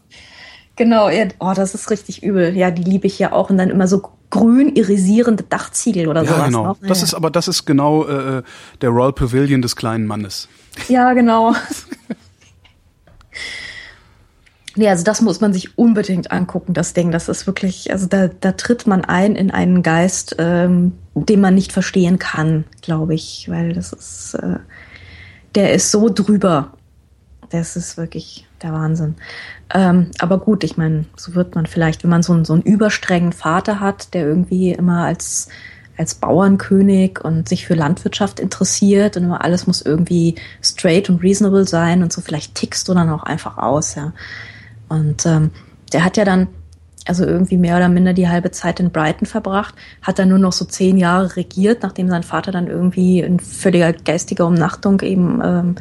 [0.77, 2.57] Genau, ja, oh, das ist richtig übel.
[2.57, 3.51] Ja, die liebe ich ja auch.
[3.51, 6.47] Und dann immer so grün irisierende Dachziegel oder ja, sowas.
[6.47, 6.65] Genau.
[6.65, 6.79] Noch.
[6.81, 7.05] Das ja.
[7.05, 8.43] ist aber das ist genau äh,
[8.81, 10.49] der Royal Pavilion des kleinen Mannes.
[10.89, 11.55] Ja, genau.
[14.81, 17.11] Nee, also das muss man sich unbedingt angucken, das Ding.
[17.11, 21.55] Das ist wirklich, also da, da tritt man ein in einen Geist, ähm, den man
[21.55, 24.57] nicht verstehen kann, glaube ich, weil das ist, äh,
[25.55, 26.73] der ist so drüber.
[27.51, 29.17] Das ist wirklich der Wahnsinn.
[29.75, 32.63] Ähm, aber gut, ich meine, so wird man vielleicht, wenn man so einen, so einen
[32.63, 35.49] überstrengen Vater hat, der irgendwie immer als
[35.99, 41.67] als Bauernkönig und sich für Landwirtschaft interessiert und immer alles muss irgendwie straight und reasonable
[41.67, 44.15] sein und so vielleicht tickst du dann auch einfach aus, ja.
[44.91, 45.51] Und ähm,
[45.95, 46.49] der hat ja dann
[47.07, 50.53] also irgendwie mehr oder minder die halbe Zeit in Brighton verbracht, hat dann nur noch
[50.53, 55.75] so zehn Jahre regiert, nachdem sein Vater dann irgendwie in völliger geistiger Umnachtung eben ähm,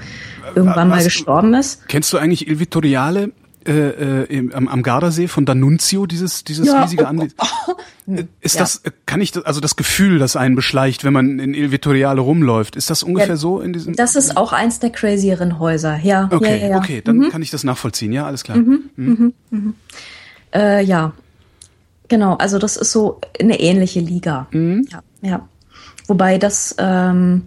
[0.55, 1.87] irgendwann Was, mal gestorben ist.
[1.87, 3.31] Kennst du eigentlich Il Vittoriale?
[3.69, 6.81] Äh, äh, am, am Gardasee von D'Annunzio, dieses, dieses ja.
[6.81, 7.35] riesige Anwesen.
[8.41, 8.61] Ist ja.
[8.61, 12.75] das, kann ich, also das Gefühl, das einen beschleicht, wenn man in Il Vittoriale rumläuft,
[12.75, 13.95] ist das ungefähr ja, so in diesem?
[13.95, 16.27] Das ist auch eins der crazieren Häuser, ja.
[16.31, 17.29] Okay, okay, dann mhm.
[17.29, 18.57] kann ich das nachvollziehen, ja, alles klar.
[18.57, 18.89] Mhm.
[18.95, 19.05] Mhm.
[19.05, 19.33] mhm.
[19.51, 19.73] mhm.
[20.51, 21.13] Äh, ja,
[22.07, 22.35] genau.
[22.37, 24.47] Also das ist so eine ähnliche Liga.
[24.49, 24.87] Mhm.
[24.89, 25.49] Ja, ja.
[26.07, 27.43] Wobei das ähm,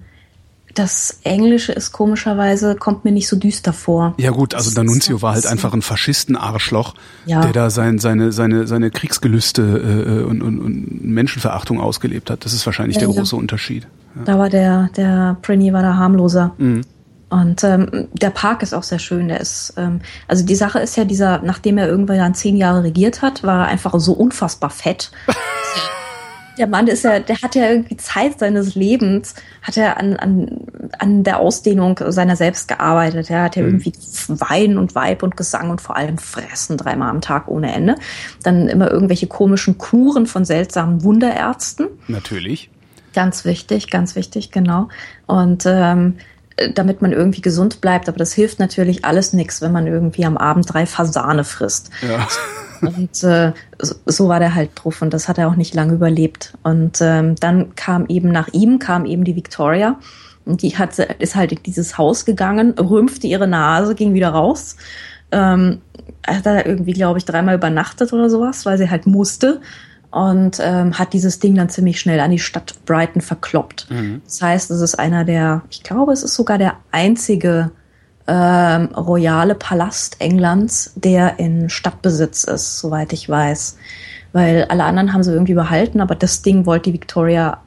[0.74, 4.14] das Englische ist komischerweise, kommt mir nicht so düster vor.
[4.16, 6.94] Ja gut, also D'Annunzio war halt einfach ein Faschisten-Arschloch,
[7.26, 7.40] ja.
[7.42, 12.44] der da sein, seine, seine, seine Kriegsgelüste äh, und, und, und Menschenverachtung ausgelebt hat.
[12.44, 13.86] Das ist wahrscheinlich ja, der große Unterschied.
[14.16, 14.22] Ja.
[14.24, 16.52] Da war der, der Prinny war da harmloser.
[16.58, 16.82] Mhm.
[17.28, 19.28] Und ähm, der Park ist auch sehr schön.
[19.28, 22.82] Der ist, ähm, also die Sache ist ja, dieser, nachdem er irgendwann dann zehn Jahre
[22.84, 25.10] regiert hat, war er einfach so unfassbar fett.
[26.58, 30.60] der Mann ist ja, der hat ja irgendwie Zeit seines Lebens, hat er an, an,
[30.98, 33.30] an der Ausdehnung seiner selbst gearbeitet.
[33.30, 33.68] Er hat ja mhm.
[33.68, 33.92] irgendwie
[34.28, 37.96] Wein und Weib und Gesang und vor allem Fressen dreimal am Tag ohne Ende.
[38.42, 41.88] Dann immer irgendwelche komischen Kuren von seltsamen Wunderärzten.
[42.08, 42.70] Natürlich.
[43.14, 44.88] Ganz wichtig, ganz wichtig, genau.
[45.26, 46.16] Und ähm,
[46.74, 48.08] damit man irgendwie gesund bleibt.
[48.08, 51.90] Aber das hilft natürlich alles nichts, wenn man irgendwie am Abend drei Fasane frisst.
[52.02, 52.26] Ja.
[52.80, 56.52] Und äh, so war der halt drauf und das hat er auch nicht lange überlebt.
[56.64, 60.00] Und ähm, dann kam eben nach ihm, kam eben die Victoria.
[60.44, 64.76] Und die hat, ist halt in dieses Haus gegangen, rümpfte ihre Nase, ging wieder raus.
[65.30, 65.80] Ähm,
[66.26, 69.60] hat da irgendwie, glaube ich, dreimal übernachtet oder sowas, weil sie halt musste
[70.12, 73.90] und ähm, hat dieses Ding dann ziemlich schnell an die Stadt Brighton verkloppt.
[73.90, 74.20] Mhm.
[74.24, 77.70] Das heißt, es ist einer der, ich glaube, es ist sogar der einzige
[78.26, 83.78] ähm, royale Palast Englands, der in Stadtbesitz ist, soweit ich weiß.
[84.34, 87.58] Weil alle anderen haben sie irgendwie behalten, aber das Ding wollte die Victoria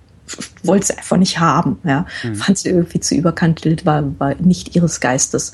[0.64, 2.06] wollte sie einfach nicht haben, ja.
[2.24, 2.36] Mhm.
[2.36, 5.52] Fand sie irgendwie zu überkantelt, war, war nicht ihres Geistes.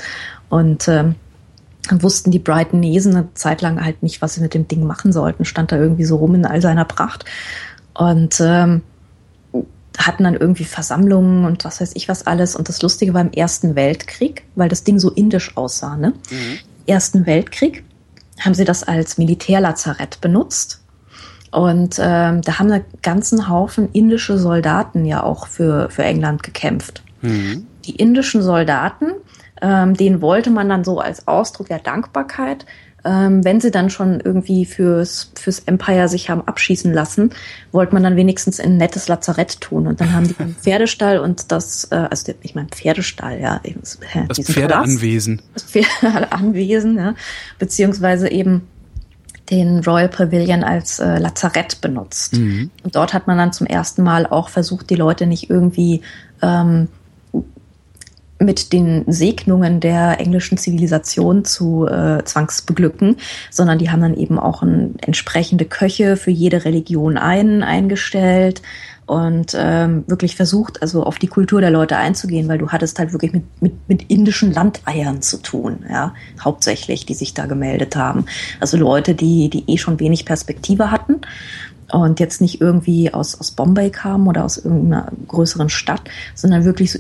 [0.50, 1.16] Und ähm,
[1.90, 5.12] dann wussten die Brightonesen eine Zeit lang halt nicht, was sie mit dem Ding machen
[5.12, 7.26] sollten, stand da irgendwie so rum in all seiner Pracht.
[7.94, 8.82] Und ähm,
[9.98, 12.56] hatten dann irgendwie Versammlungen und was weiß ich was alles.
[12.56, 16.14] Und das Lustige war im Ersten Weltkrieg, weil das Ding so indisch aussah, ne?
[16.30, 16.60] Mhm.
[16.88, 17.84] Ersten Weltkrieg
[18.40, 20.82] haben sie das als Militärlazarett benutzt.
[21.52, 27.04] Und ähm, da haben einen ganzen Haufen indische Soldaten ja auch für, für England gekämpft.
[27.22, 27.68] Mhm.
[27.86, 29.12] Die indischen Soldaten,
[29.62, 32.66] ähm, denen wollte man dann so als Ausdruck der Dankbarkeit
[33.04, 37.32] ähm, wenn sie dann schon irgendwie fürs, fürs Empire sich haben abschießen lassen,
[37.72, 39.88] wollte man dann wenigstens ein nettes Lazarett tun.
[39.88, 43.60] Und dann haben die einen Pferdestall und das, äh, also ich meine Pferdestall, ja.
[43.80, 45.42] Das, äh, das Pferdeanwesen.
[45.54, 47.16] Das Pferdeanwesen, ja.
[47.58, 48.68] Beziehungsweise eben
[49.50, 52.38] den Royal Pavilion als äh, Lazarett benutzt.
[52.38, 52.70] Mhm.
[52.84, 56.02] Und dort hat man dann zum ersten Mal auch versucht, die Leute nicht irgendwie
[56.42, 56.88] ähm,
[58.42, 63.18] mit den Segnungen der englischen Zivilisation zu äh, zwangsbeglücken,
[63.50, 68.62] sondern die haben dann eben auch ein, entsprechende Köche für jede Religion ein, eingestellt
[69.06, 73.12] und ähm, wirklich versucht, also auf die Kultur der Leute einzugehen, weil du hattest halt
[73.12, 78.26] wirklich mit, mit, mit indischen Landeiern zu tun, ja, hauptsächlich, die sich da gemeldet haben.
[78.60, 81.22] Also Leute, die, die eh schon wenig Perspektive hatten
[81.92, 86.92] und jetzt nicht irgendwie aus, aus Bombay kamen oder aus irgendeiner größeren Stadt, sondern wirklich
[86.92, 87.00] so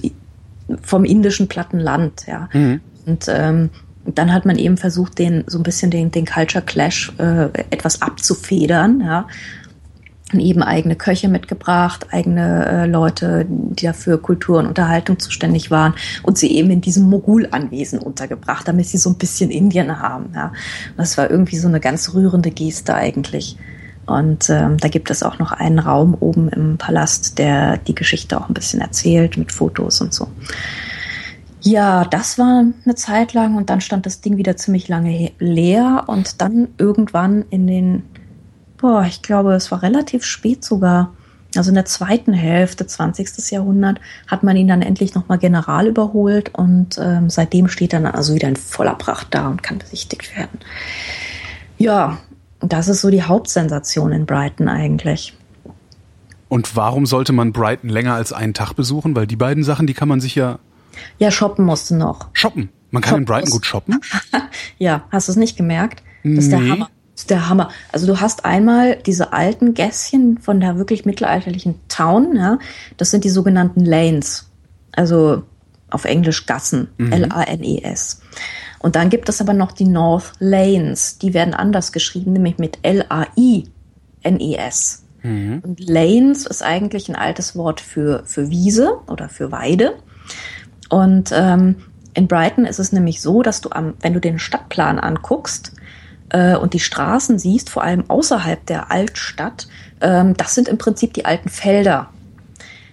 [0.81, 2.49] vom indischen Plattenland, ja.
[2.53, 2.81] Mhm.
[3.05, 3.69] Und ähm,
[4.05, 8.01] dann hat man eben versucht, den so ein bisschen den, den Culture Clash äh, etwas
[8.01, 9.27] abzufedern, ja.
[10.33, 15.93] Und eben eigene Köche mitgebracht, eigene äh, Leute, die dafür Kultur und Unterhaltung zuständig waren
[16.23, 20.31] und sie eben in diesem Mogul-Anwesen untergebracht, damit sie so ein bisschen Indien haben.
[20.33, 20.53] Ja.
[20.95, 23.57] Das war irgendwie so eine ganz rührende Geste eigentlich.
[24.11, 28.39] Und ähm, da gibt es auch noch einen Raum oben im Palast, der die Geschichte
[28.39, 30.27] auch ein bisschen erzählt mit Fotos und so.
[31.61, 36.05] Ja, das war eine Zeit lang und dann stand das Ding wieder ziemlich lange leer
[36.07, 38.03] und dann irgendwann in den,
[38.77, 41.13] boah, ich glaube, es war relativ spät sogar,
[41.55, 43.51] also in der zweiten Hälfte 20.
[43.51, 48.13] Jahrhundert hat man ihn dann endlich nochmal general überholt und ähm, seitdem steht er dann
[48.13, 50.59] also wieder in voller Pracht da und kann besichtigt werden.
[51.77, 52.17] Ja,
[52.61, 55.33] das ist so die Hauptsensation in Brighton eigentlich.
[56.47, 59.15] Und warum sollte man Brighton länger als einen Tag besuchen?
[59.15, 60.59] Weil die beiden Sachen, die kann man sich ja.
[61.17, 62.27] Ja, shoppen musste noch.
[62.33, 62.69] Shoppen?
[62.91, 63.53] Man kann shoppen in Brighton muss.
[63.53, 63.99] gut shoppen?
[64.77, 66.03] ja, hast du es nicht gemerkt?
[66.23, 66.59] Das ist nee.
[66.59, 66.89] der Hammer.
[67.13, 67.69] Das ist der Hammer.
[67.91, 72.59] Also du hast einmal diese alten Gässchen von der wirklich mittelalterlichen Town, ja.
[72.97, 74.49] Das sind die sogenannten Lanes.
[74.91, 75.43] Also
[75.91, 78.21] auf Englisch Gassen, L-A-N-E-S.
[78.79, 82.79] Und dann gibt es aber noch die North Lanes, die werden anders geschrieben, nämlich mit
[82.81, 83.73] L-A-I-N-E-S.
[85.63, 89.93] Und Lanes ist eigentlich ein altes Wort für, für Wiese oder für Weide.
[90.89, 91.75] Und ähm,
[92.13, 95.73] in Brighton ist es nämlich so, dass du am, wenn du den Stadtplan anguckst
[96.29, 99.67] äh, und die Straßen siehst, vor allem außerhalb der Altstadt,
[100.01, 102.09] ähm, das sind im Prinzip die alten Felder.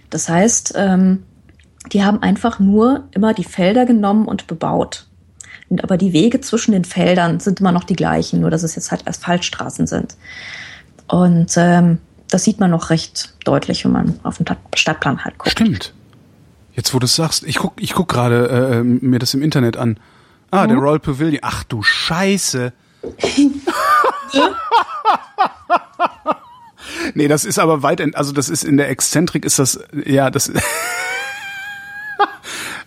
[0.09, 1.23] Das heißt, ähm,
[1.93, 5.07] die haben einfach nur immer die Felder genommen und bebaut.
[5.69, 8.75] Und aber die Wege zwischen den Feldern sind immer noch die gleichen, nur dass es
[8.75, 10.15] jetzt halt Asphaltstraßen sind.
[11.07, 15.51] Und ähm, das sieht man noch recht deutlich, wenn man auf den Stadtplan halt guckt.
[15.51, 15.93] Stimmt.
[16.73, 19.77] Jetzt, wo du es sagst, ich guck, ich guck gerade äh, mir das im Internet
[19.77, 19.99] an.
[20.51, 21.39] Ah, der Royal Pavilion.
[21.43, 22.73] Ach du Scheiße.
[27.13, 30.51] nee, das ist aber weit, also das ist in der Exzentrik ist das, ja, das,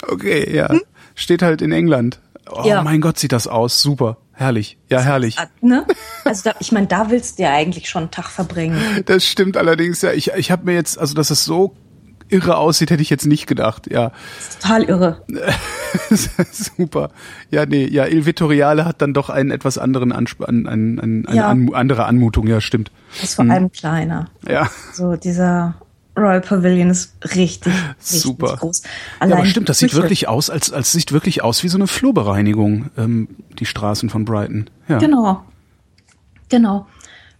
[0.08, 0.68] okay, ja,
[1.14, 2.20] steht halt in England.
[2.50, 2.82] Oh Ja.
[2.82, 5.36] mein Gott, sieht das aus, super, herrlich, ja, herrlich.
[5.60, 5.86] Ne?
[6.24, 8.78] Also da, ich meine, da willst du ja eigentlich schon einen Tag verbringen.
[9.06, 11.74] Das stimmt allerdings, ja, ich, ich habe mir jetzt, also dass es so
[12.28, 14.10] irre aussieht, hätte ich jetzt nicht gedacht, ja.
[14.60, 15.22] Total irre.
[16.50, 17.10] Super.
[17.50, 21.26] Ja, nee, ja, Il Vittoriale hat dann doch einen etwas anderen Ansp an, an, an,
[21.26, 21.48] eine Ja.
[21.48, 22.90] an, andere Anmutung, ja, stimmt.
[23.22, 24.30] Ist vor allem kleiner.
[24.48, 24.68] Ja.
[24.92, 25.74] So dieser
[26.16, 28.56] Royal Pavilion ist richtig, richtig Super.
[28.56, 28.82] groß.
[29.20, 31.86] ja, aber stimmt, das sieht wirklich aus, als, als sieht wirklich aus wie so eine
[31.86, 34.68] Flurbereinigung, ähm, die Straßen von Brighton.
[34.88, 34.98] Ja.
[34.98, 35.42] Genau.
[36.48, 36.86] Genau.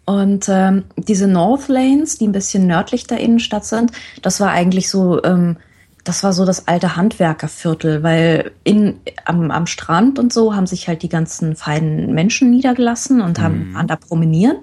[0.04, 3.92] Und ähm, diese North Lanes, die ein bisschen nördlich der Innenstadt sind,
[4.22, 5.58] das war eigentlich so, ähm,
[6.04, 10.88] das war so das alte Handwerkerviertel, weil in, am, am Strand und so haben sich
[10.88, 14.56] halt die ganzen feinen Menschen niedergelassen und haben waren da promenieren.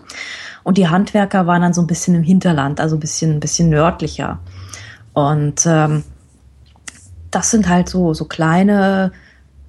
[0.64, 3.70] Und die Handwerker waren dann so ein bisschen im Hinterland, also ein bisschen, ein bisschen
[3.70, 4.40] nördlicher.
[5.14, 6.04] Und ähm,
[7.32, 9.14] das sind halt so, so kleine,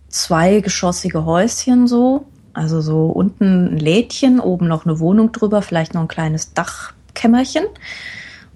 [0.08, 2.26] zweigeschossige Häuschen so.
[2.52, 7.64] Also so unten ein Lädchen, oben noch eine Wohnung drüber, vielleicht noch ein kleines Dachkämmerchen.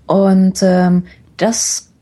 [0.07, 1.05] Und ähm,
[1.37, 1.94] das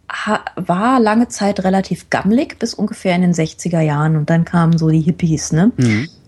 [0.57, 4.17] war lange Zeit relativ gammelig, bis ungefähr in den 60er Jahren.
[4.17, 5.73] Und dann kamen so die Hippies, ne?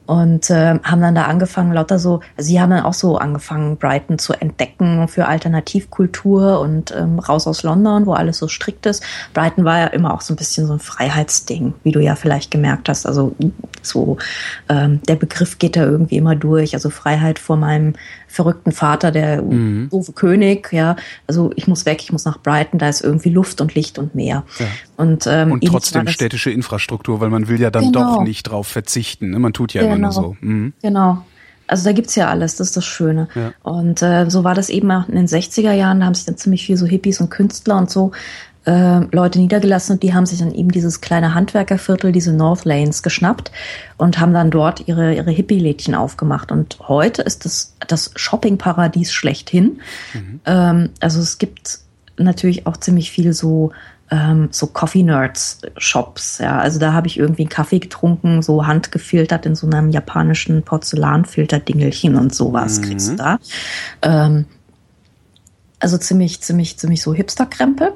[0.07, 3.78] Und ähm, haben dann da angefangen, lauter so, also sie haben dann auch so angefangen,
[3.78, 9.03] Brighton zu entdecken für Alternativkultur und ähm, raus aus London, wo alles so strikt ist.
[9.32, 12.51] Brighton war ja immer auch so ein bisschen so ein Freiheitsding, wie du ja vielleicht
[12.51, 13.07] gemerkt hast.
[13.07, 13.35] Also
[13.80, 14.18] so
[14.68, 16.74] ähm, der Begriff geht da irgendwie immer durch.
[16.74, 17.95] Also Freiheit vor meinem
[18.35, 20.97] verrückten Vater, der doofe König, ja.
[21.26, 24.14] Also ich muss weg, ich muss nach Brighton, da ist irgendwie Luft und Licht und
[24.14, 24.45] Meer.
[24.97, 28.16] Und, ähm, Und trotzdem städtische Infrastruktur, weil man will ja dann Genau.
[28.16, 29.30] doch nicht drauf verzichten.
[29.30, 29.39] Ne?
[29.39, 30.37] Man tut ja immer nur so.
[30.41, 30.72] Mhm.
[30.82, 31.24] Genau.
[31.66, 33.28] Also da gibt's ja alles, das ist das Schöne.
[33.35, 33.53] Ja.
[33.62, 36.37] Und äh, so war das eben auch in den 60er Jahren, da haben sich dann
[36.37, 38.12] ziemlich viel so Hippies und Künstler und so
[38.66, 43.02] äh, Leute niedergelassen und die haben sich dann eben dieses kleine Handwerkerviertel, diese North Lanes
[43.02, 43.52] geschnappt
[43.98, 46.50] und haben dann dort ihre, ihre Hippie-Lädchen aufgemacht.
[46.50, 49.80] Und heute ist das das Shoppingparadies schlechthin.
[50.46, 51.80] Ähm, also es gibt
[52.16, 53.72] natürlich auch ziemlich viel so
[54.10, 56.58] ähm, so Coffee Nerds Shops, ja.
[56.58, 62.16] Also da habe ich irgendwie einen Kaffee getrunken, so handgefiltert in so einem japanischen Porzellanfilterdingelchen
[62.16, 63.38] und sowas kriegst du da.
[64.02, 64.46] Ähm,
[65.80, 67.92] also ziemlich, ziemlich, ziemlich so Hipster-Krempel.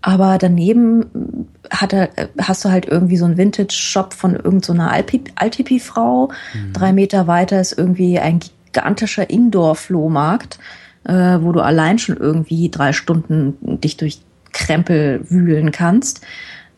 [0.00, 6.30] Aber daneben hat er, hast du halt irgendwie so einen Vintage-Shop von irgendeiner so Althippie-Frau.
[6.72, 10.58] Drei Meter weiter ist irgendwie ein gigantischer Indoor-Flohmarkt,
[11.04, 14.20] äh, wo du allein schon irgendwie drei Stunden dich durch
[14.52, 16.24] Krempel wühlen kannst.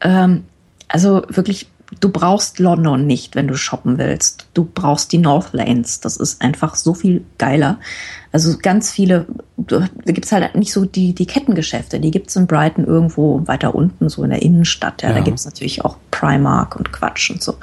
[0.00, 0.44] Ähm,
[0.88, 1.68] also wirklich,
[1.98, 4.46] du brauchst London nicht, wenn du shoppen willst.
[4.54, 6.00] Du brauchst die North Lanes.
[6.00, 7.80] Das ist einfach so viel geiler.
[8.32, 9.26] Also ganz viele,
[9.56, 11.98] da gibt's halt nicht so die, die Kettengeschäfte.
[11.98, 15.02] Die gibt's in Brighton irgendwo weiter unten, so in der Innenstadt.
[15.02, 15.14] Ja, Ja.
[15.16, 17.56] Da gibt's natürlich auch Primark und Quatsch und so.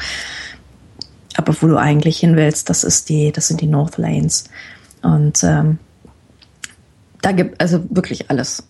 [1.37, 4.45] Aber wo du eigentlich hin willst, das ist die, das sind die North Lanes.
[5.03, 5.77] Und ähm,
[7.21, 8.66] da gibt also wirklich alles.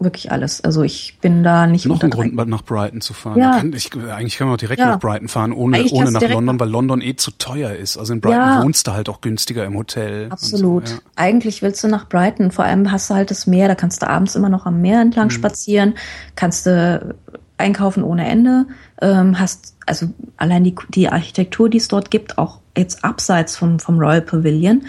[0.00, 0.62] Wirklich alles.
[0.62, 3.38] Also ich bin da nicht Noch ein Grund, nach Brighton zu fahren.
[3.38, 3.56] Ja.
[3.58, 4.90] Kann, ich, eigentlich kann man auch direkt Ja.
[4.92, 7.96] nach Brighton fahren, ohne, Eigentlich ohne nach London, weil London eh zu teuer ist.
[7.96, 8.62] Also in Brighton Ja.
[8.62, 10.28] wohnst du halt auch günstiger im Hotel.
[10.30, 10.86] Absolut.
[10.86, 11.00] So, ja.
[11.16, 12.52] Eigentlich willst du nach Brighton.
[12.52, 13.66] Vor allem hast du halt das Meer.
[13.66, 15.06] Da kannst du abends immer noch am Meer Mhm.
[15.06, 15.94] entlang spazieren.
[16.36, 17.16] Kannst du
[17.56, 18.66] einkaufen ohne Ende.
[19.02, 23.80] Ähm, hast also allein die, die Architektur, die es dort gibt, auch jetzt abseits vom,
[23.80, 24.82] vom Royal Pavilion.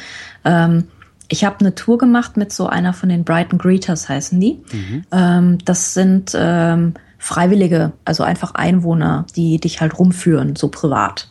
[0.45, 0.83] Ähm,
[1.29, 4.59] ich habe eine Tour gemacht mit so einer von den Brighton Greeters, heißen die.
[5.11, 11.27] Ähm, das sind ähm, Freiwillige, also einfach Einwohner, die dich halt rumführen, so privat.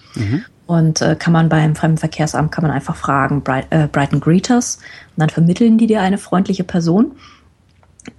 [0.66, 4.76] Und äh, kann man beim Fremdenverkehrsamt kann man einfach fragen, Bright, äh, Brighton Greeters,
[5.16, 7.12] und dann vermitteln die dir eine freundliche Person.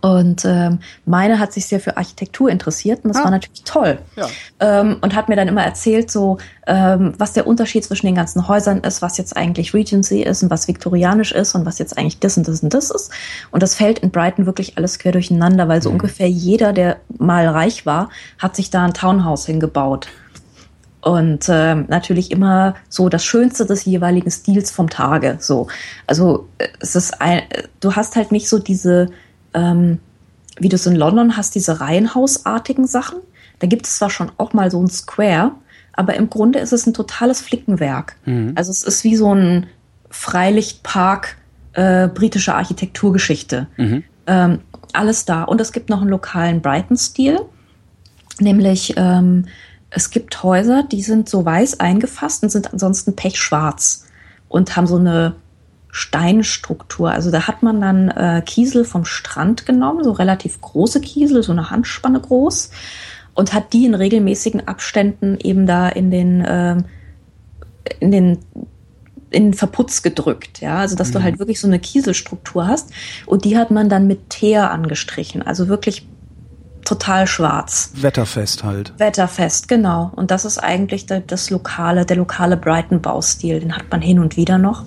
[0.01, 3.23] Und ähm, meine hat sich sehr für Architektur interessiert und das Ah.
[3.25, 3.97] war natürlich toll.
[4.15, 4.27] Ja.
[4.59, 8.47] Ähm, und hat mir dann immer erzählt, so ähm, was der Unterschied zwischen den ganzen
[8.47, 12.19] Häusern ist, was jetzt eigentlich Regency ist und was viktorianisch ist und was jetzt eigentlich
[12.19, 13.11] das und das und das ist.
[13.51, 17.47] Und das fällt in Brighton wirklich alles quer durcheinander, weil so ungefähr jeder, der mal
[17.47, 20.07] reich war, hat sich da ein Townhouse hingebaut.
[21.01, 25.37] Und ähm, natürlich immer so das Schönste des jeweiligen Stils vom Tage.
[25.39, 25.67] So,
[26.05, 29.07] also äh, es ist ein, äh, du hast halt nicht so diese,
[29.53, 29.99] ähm,
[30.57, 33.19] wie du es in London hast, diese Reihenhausartigen Sachen.
[33.59, 35.51] Da gibt es zwar schon auch mal so ein Square,
[35.93, 38.15] aber im Grunde ist es ein totales Flickenwerk.
[38.55, 39.67] Also es ist wie so ein
[40.09, 41.37] Freilichtpark
[41.73, 43.67] äh, britischer Architekturgeschichte.
[44.27, 44.59] Ähm,
[44.93, 45.43] alles da.
[45.43, 47.39] Und es gibt noch einen lokalen Brighton-Stil.
[48.39, 49.45] Nämlich, ähm,
[49.89, 54.05] es gibt Häuser, die sind so weiß eingefasst und sind ansonsten pechschwarz
[54.47, 55.35] und haben so eine
[55.91, 57.11] Steinstruktur.
[57.11, 61.51] Also da hat man dann äh, Kiesel vom Strand genommen, so relativ große Kiesel, so
[61.51, 62.71] eine Handspanne groß,
[63.33, 66.85] und hat die in regelmäßigen Abständen eben da in den, ähm,
[67.99, 68.39] in den
[69.31, 72.89] in den Verputz gedrückt, ja, also dass du halt wirklich so eine Kieselstruktur hast
[73.27, 76.07] und die hat man dann mit Teer angestrichen, also wirklich
[76.83, 77.91] total schwarz.
[77.93, 78.93] Wetterfest halt.
[78.97, 80.11] Wetterfest, genau.
[80.15, 83.59] Und das ist eigentlich das lokale, der lokale Brighton-Baustil.
[83.59, 84.85] Den hat man hin und wieder noch.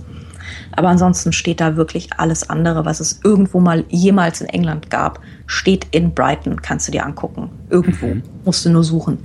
[0.72, 5.20] Aber ansonsten steht da wirklich alles andere, was es irgendwo mal jemals in England gab,
[5.46, 6.61] steht in Brighton.
[6.62, 7.50] Kannst du dir angucken.
[7.70, 8.16] Irgendwo.
[8.44, 9.18] Musst du nur suchen.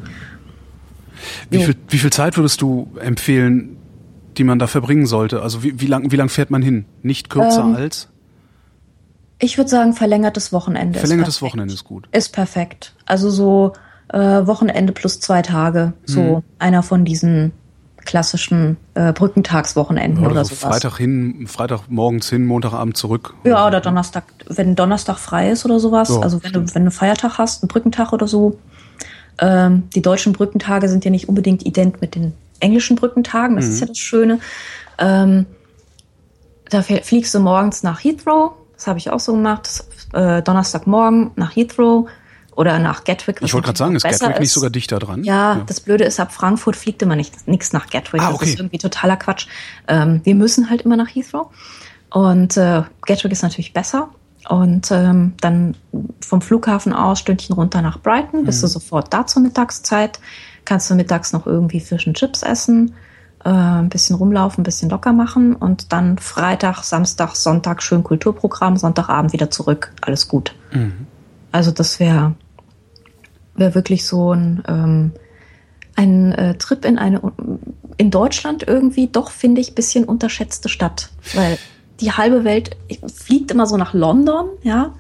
[1.50, 1.64] Wie Jo.
[1.66, 3.78] viel, wie viel Zeit würdest du empfehlen,
[4.38, 5.42] die man da verbringen sollte?
[5.42, 6.86] Also wie, wie lang, wie lang fährt man hin?
[7.02, 8.08] Nicht kürzer Ähm, als?
[9.40, 11.00] Ich würde sagen, verlängertes Wochenende.
[11.00, 11.42] Verlängertes ist.
[11.42, 12.08] Wochenende ist gut.
[12.12, 12.96] Ist perfekt.
[13.06, 13.74] Also so
[14.10, 15.94] äh, Wochenende plus zwei Tage.
[16.06, 16.44] So Mhm.
[16.60, 17.52] einer von diesen
[18.08, 20.76] klassischen äh, Brückentagswochenenden oder, Oder so sowas.
[20.76, 23.36] Freitag hin, Freitag morgens hin, Montagabend zurück.
[23.44, 26.10] Ja, oder Donnerstag, wenn Donnerstag frei ist oder sowas.
[26.10, 28.58] Ja, also wenn du, wenn du Feiertag hast, einen Brückentag oder so.
[29.40, 33.56] Ähm, die deutschen Brückentage sind ja nicht unbedingt ident mit den englischen Brückentagen.
[33.58, 34.40] Das ist ja das Schöne.
[34.98, 35.46] Ähm,
[36.70, 38.54] da fliegst du morgens nach Heathrow.
[38.74, 39.84] Das habe ich auch so gemacht.
[40.14, 42.08] Äh, Donnerstagmorgen nach Heathrow
[42.58, 43.40] oder nach Gatwick.
[43.42, 45.24] Ich wollte gerade sagen, ist Gatwick nicht sogar dichter dran?
[45.24, 48.22] ja, das Blöde ist, ab Frankfurt fliegt immer nicht, nichts nach Gatwick.
[48.22, 48.50] Ah, Das okay.
[48.50, 49.48] ist irgendwie totaler Quatsch.
[49.88, 51.48] Ähm, wir müssen halt immer nach Heathrow.
[52.10, 54.10] Und äh, Gatwick ist natürlich besser.
[54.50, 55.76] Und ähm, dann
[56.22, 58.68] vom Flughafen aus Stündchen runter nach Brighton, bist Mhm.
[58.68, 60.20] du sofort da zur Mittagszeit.
[60.66, 62.96] Kannst du mittags noch irgendwie Fisch und Chips essen,
[63.46, 68.78] äh, ein bisschen rumlaufen, ein bisschen locker machen und dann Freitag, Samstag, Sonntag schön Kulturprogramm,
[68.78, 69.92] Sonntagabend wieder zurück.
[70.02, 70.56] Alles gut.
[71.52, 72.34] Also das wäre
[73.58, 75.12] wäre wirklich so ein, ähm,
[75.96, 77.22] ein äh, Trip in eine
[77.98, 81.10] in Deutschland irgendwie doch, finde ich, bisschen unterschätzte Stadt.
[81.34, 81.58] Weil
[82.00, 82.78] die halbe Welt
[83.14, 84.94] fliegt immer so nach London, ja.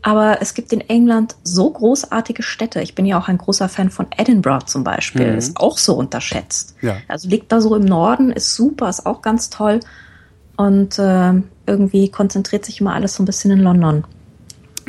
[0.00, 2.82] Aber es gibt in England so großartige Städte.
[2.82, 5.32] Ich bin ja auch ein großer Fan von Edinburgh zum Beispiel.
[5.32, 5.38] Mhm.
[5.38, 6.76] Ist auch so unterschätzt.
[6.82, 6.98] Ja.
[7.08, 9.80] Also liegt da so im Norden, ist super, ist auch ganz toll.
[10.56, 11.32] Und äh,
[11.66, 14.04] irgendwie konzentriert sich immer alles so ein bisschen in London.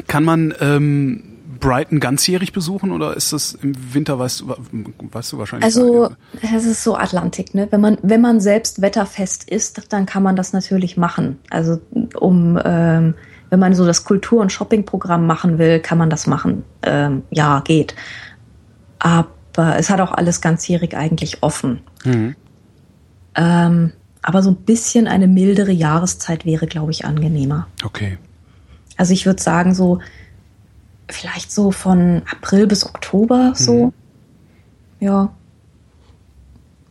[0.08, 1.35] Kann man ähm,
[1.66, 4.56] Brighton ganzjährig besuchen oder ist das im Winter, weißt du,
[5.12, 6.12] weißt du wahrscheinlich Also
[6.42, 7.68] es ist so Atlantik, ne?
[7.72, 11.40] Wenn man wenn man selbst wetterfest ist, dann kann man das natürlich machen.
[11.50, 11.82] Also
[12.20, 13.16] um ähm,
[13.50, 16.64] wenn man so das Kultur- und Shoppingprogramm machen will, kann man das machen.
[16.84, 17.96] Ähm, ja, geht.
[19.00, 21.82] Aber es hat auch alles ganzjährig eigentlich offen.
[22.04, 22.36] Mhm.
[23.36, 23.92] Ähm,
[24.22, 27.68] aber so ein bisschen eine mildere Jahreszeit wäre, glaube ich, angenehmer.
[27.84, 28.18] Okay.
[28.98, 30.00] Also ich würde sagen, so
[31.10, 33.94] vielleicht so von April bis Oktober so.
[35.00, 35.34] Ja.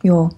[0.02, 0.30] Ja.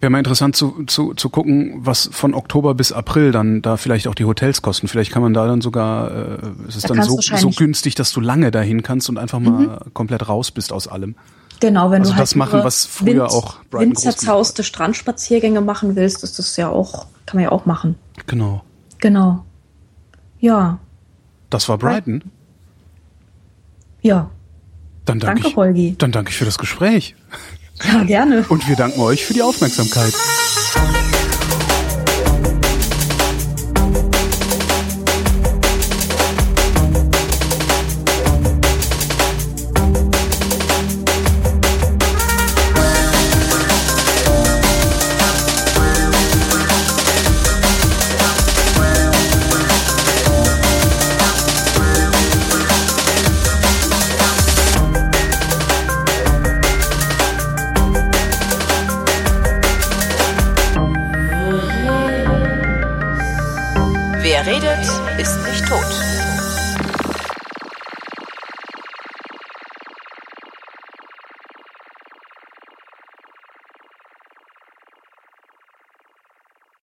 [0.00, 4.06] Wäre mal interessant zu, zu, zu gucken, was von Oktober bis April dann da vielleicht
[4.06, 4.86] auch die Hotels kosten.
[4.86, 6.38] Vielleicht kann man da dann sogar, äh,
[6.68, 9.86] ist es Da dann so, so günstig, dass du lange dahin kannst und einfach mal
[9.94, 11.16] komplett raus bist aus allem.
[11.60, 16.22] Genau, wenn Also du halt das machen, was früher auch Brighton windzerzauste Strandspaziergänge machen willst,
[16.22, 17.96] ist das ja auch, kann man ja auch machen.
[18.26, 18.62] Genau.
[18.98, 19.44] Genau.
[20.38, 20.78] Ja,
[21.50, 22.22] Das war Brighton.
[24.08, 24.30] Ja.
[25.04, 25.94] Dann danke, Danke, ich, Holgi.
[25.98, 27.14] Dann danke ich für das Gespräch.
[27.84, 28.44] Ja, gerne.
[28.48, 30.12] Und wir danken euch für die Aufmerksamkeit.